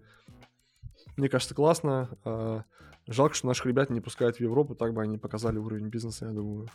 [1.17, 2.09] мне кажется, классно.
[2.23, 2.63] А,
[3.07, 6.31] жалко, что наших ребят не пускают в Европу, так бы они показали уровень бизнеса, я
[6.31, 6.67] думаю,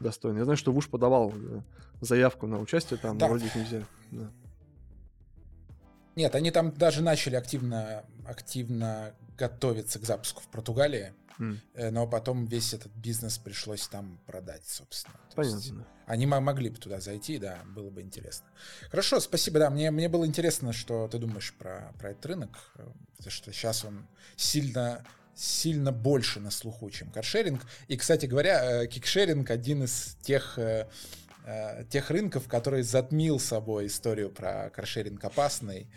[0.00, 0.38] достойно.
[0.38, 1.60] Я знаю, что Вуш подавал э,
[2.00, 3.28] заявку на участие там, да.
[3.28, 3.86] вроде их не взяли.
[4.10, 4.30] Да.
[6.20, 11.14] Нет, они там даже начали активно, активно готовиться к запуску в Португалии.
[11.38, 11.90] Mm.
[11.92, 15.18] Но потом весь этот бизнес пришлось там продать, собственно.
[15.34, 15.56] Понятно.
[15.56, 15.72] Есть,
[16.04, 18.46] они могли бы туда зайти, да, было бы интересно.
[18.90, 22.86] Хорошо, спасибо, да, мне, мне было интересно, что ты думаешь про, про этот рынок, э,
[23.16, 24.06] потому что сейчас он
[24.36, 25.02] сильно
[25.34, 27.62] сильно больше на слуху, чем каршеринг.
[27.88, 30.58] И, кстати говоря, э, кикшеринг один из тех
[31.88, 35.88] тех рынков, который затмил собой историю про каршеринг опасный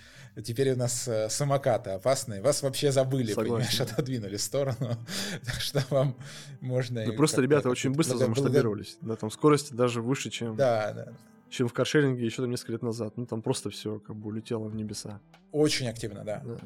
[0.42, 2.42] теперь у нас э, самокаты опасные.
[2.42, 3.52] Вас вообще забыли, Согласен.
[3.52, 4.98] понимаешь, отодвинули в сторону.
[5.46, 6.16] так что вам
[6.60, 7.06] можно...
[7.06, 8.98] Ну, просто ребята очень быстро замасштабировались.
[9.02, 10.56] Да, там скорости даже выше, чем...
[10.56, 11.14] Да, да
[11.50, 13.14] чем в каршеринге еще там несколько лет назад.
[13.16, 15.22] Ну, там просто все как бы улетело в небеса.
[15.52, 16.42] Очень активно, да.
[16.44, 16.58] да.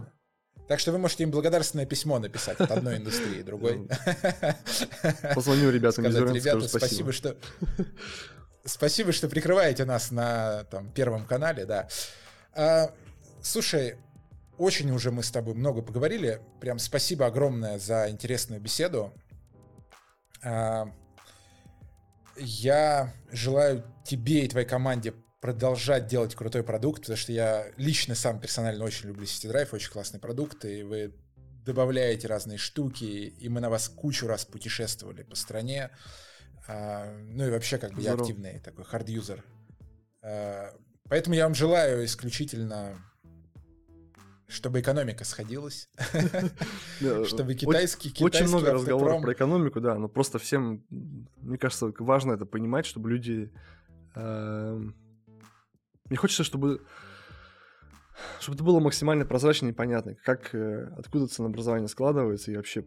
[0.70, 3.86] Так что вы можете им благодарственное письмо написать от одной индустрии, другой.
[5.36, 7.36] Позвоню ребятам из ребята, спасибо, что
[8.68, 11.88] спасибо, что прикрываете нас на там, Первом канале, да.
[12.54, 12.92] А,
[13.42, 13.96] Слушай,
[14.58, 16.42] очень уже мы с тобой много поговорили.
[16.60, 19.14] Прям спасибо огромное за интересную беседу.
[20.44, 20.92] А,
[22.36, 28.40] я желаю тебе и твоей команде продолжать делать крутой продукт, потому что я лично сам
[28.40, 31.14] персонально очень люблю City Drive, очень классный продукт, и вы
[31.64, 35.92] добавляете разные штуки, и мы на вас кучу раз путешествовали по стране.
[36.68, 38.18] А, ну и вообще, как бы Здорово.
[38.18, 39.44] я активный такой hard user.
[40.22, 40.74] А,
[41.10, 42.98] поэтому я вам желаю исключительно
[44.50, 45.90] чтобы экономика сходилась,
[47.26, 52.46] чтобы китайский Очень много разговоров про экономику, да, но просто всем, мне кажется, важно это
[52.46, 53.52] понимать, чтобы люди...
[54.16, 54.96] Эм,
[56.06, 56.82] мне хочется, чтобы
[58.40, 62.86] чтобы это было максимально прозрачно и понятно, как, э, откуда ценообразование складывается и вообще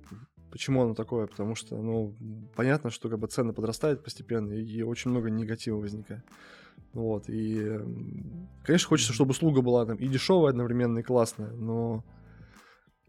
[0.51, 2.15] почему оно такое, потому что, ну,
[2.55, 6.25] понятно, что как бы цены подрастают постепенно и очень много негатива возникает.
[6.93, 7.79] Вот, и,
[8.65, 12.05] конечно, хочется, чтобы услуга была там и дешевая одновременно, и классная, но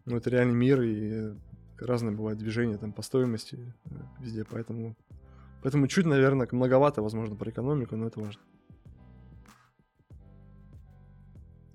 [0.04, 1.34] ну, это реальный мир, и
[1.78, 3.90] разные бывают движения там по стоимости э,
[4.20, 4.96] везде, поэтому,
[5.62, 8.42] поэтому чуть, наверное, многовато, возможно, про экономику, но это важно.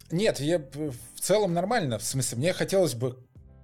[0.10, 1.98] Нет, я в целом нормально.
[1.98, 3.18] В смысле, мне хотелось бы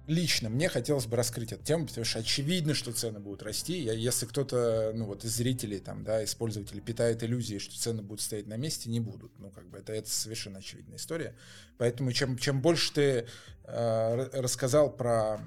[0.06, 3.80] лично мне хотелось бы раскрыть эту тему, потому что очевидно, что цены будут расти.
[3.80, 8.02] Я, если кто-то, ну вот из зрителей, там, да, из пользователей питает иллюзии, что цены
[8.02, 9.32] будут стоять на месте, не будут.
[9.38, 11.34] Ну, как бы это, это совершенно очевидная история.
[11.78, 13.26] Поэтому чем, чем больше ты
[13.64, 15.40] э, рассказал про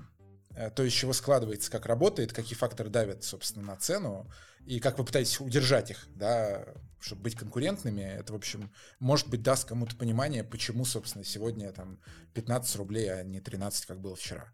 [0.75, 4.29] то, из чего складывается, как работает, какие факторы давят, собственно, на цену,
[4.65, 6.65] и как вы пытаетесь удержать их, да,
[6.99, 11.99] чтобы быть конкурентными, это, в общем, может быть, даст кому-то понимание, почему, собственно, сегодня там
[12.33, 14.51] 15 рублей, а не 13, как было вчера.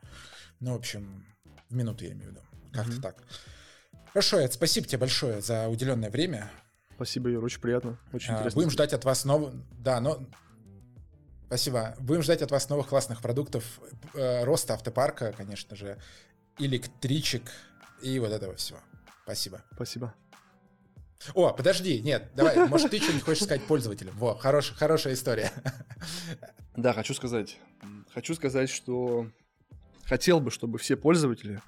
[0.59, 1.25] Ну, в общем,
[1.69, 2.41] в минуту я имею в виду.
[2.71, 3.01] Как-то mm-hmm.
[3.01, 3.23] так.
[4.11, 6.51] Хорошо, Эд, спасибо тебе большое за уделенное время.
[6.95, 7.97] Спасибо, Юр, очень приятно.
[8.11, 8.59] Очень а, интересно.
[8.59, 9.55] Будем ждать от вас новых...
[9.79, 10.27] Да, но...
[11.53, 11.93] Спасибо.
[11.99, 13.79] Будем ждать от вас новых классных продуктов,
[14.15, 15.99] э, роста автопарка, конечно же,
[16.57, 17.43] электричек
[18.01, 18.79] и вот этого всего.
[19.21, 19.61] Спасибо.
[19.75, 20.15] Спасибо.
[21.35, 24.15] О, подожди, нет, давай, может, ты что-нибудь хочешь сказать пользователям?
[24.17, 25.51] Во, хорош, хорошая история.
[26.75, 27.59] Да, хочу сказать.
[28.15, 29.27] Хочу сказать, что
[30.05, 31.61] хотел бы, чтобы все пользователи,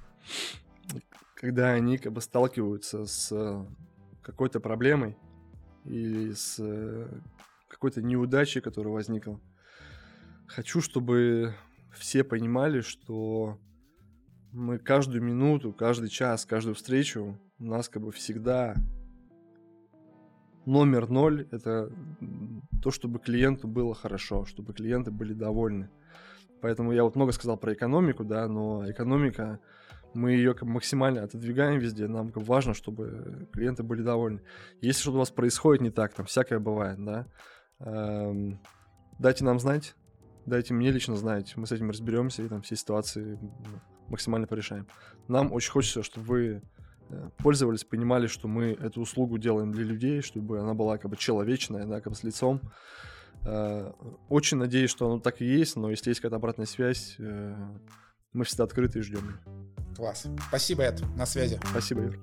[1.36, 3.68] когда они как бы сталкиваются с
[4.24, 5.16] какой-то проблемой
[5.84, 6.60] или с
[7.68, 9.40] какой-то неудачей, которая возникла,
[10.48, 11.54] хочу, чтобы
[11.92, 13.60] все понимали, что
[14.52, 18.76] мы каждую минуту, каждый час, каждую встречу у нас как бы всегда
[20.66, 21.92] номер ноль— это
[22.82, 25.90] то, чтобы клиенту было хорошо, чтобы клиенты были довольны.
[26.62, 29.60] Поэтому я вот много сказал про экономику, да, но экономика,
[30.14, 34.42] мы ее как максимально отодвигаем везде, нам важно, чтобы клиенты были довольны.
[34.82, 37.28] Если что-то у вас происходит не так, там всякое бывает, да,
[37.80, 38.60] эм,
[39.20, 39.96] дайте нам знать,
[40.46, 43.40] дайте мне лично знать, мы с этим разберемся и там все ситуации
[44.08, 44.88] максимально порешаем.
[45.28, 46.62] Нам очень хочется, чтобы вы
[47.10, 51.18] Э, пользовались, понимали, что мы эту услугу делаем для людей, чтобы она была как бы
[51.18, 52.62] человечная, да, как бы с лицом.
[53.44, 53.92] Э,
[54.30, 57.56] очень надеюсь, что оно так и есть, но если есть какая-то обратная связь, э,
[58.34, 59.40] мы всегда открыты и ждем.
[59.96, 60.28] Класс.
[60.48, 61.02] Спасибо, Эд.
[61.16, 61.60] На связи.
[61.70, 62.20] Спасибо, Юр.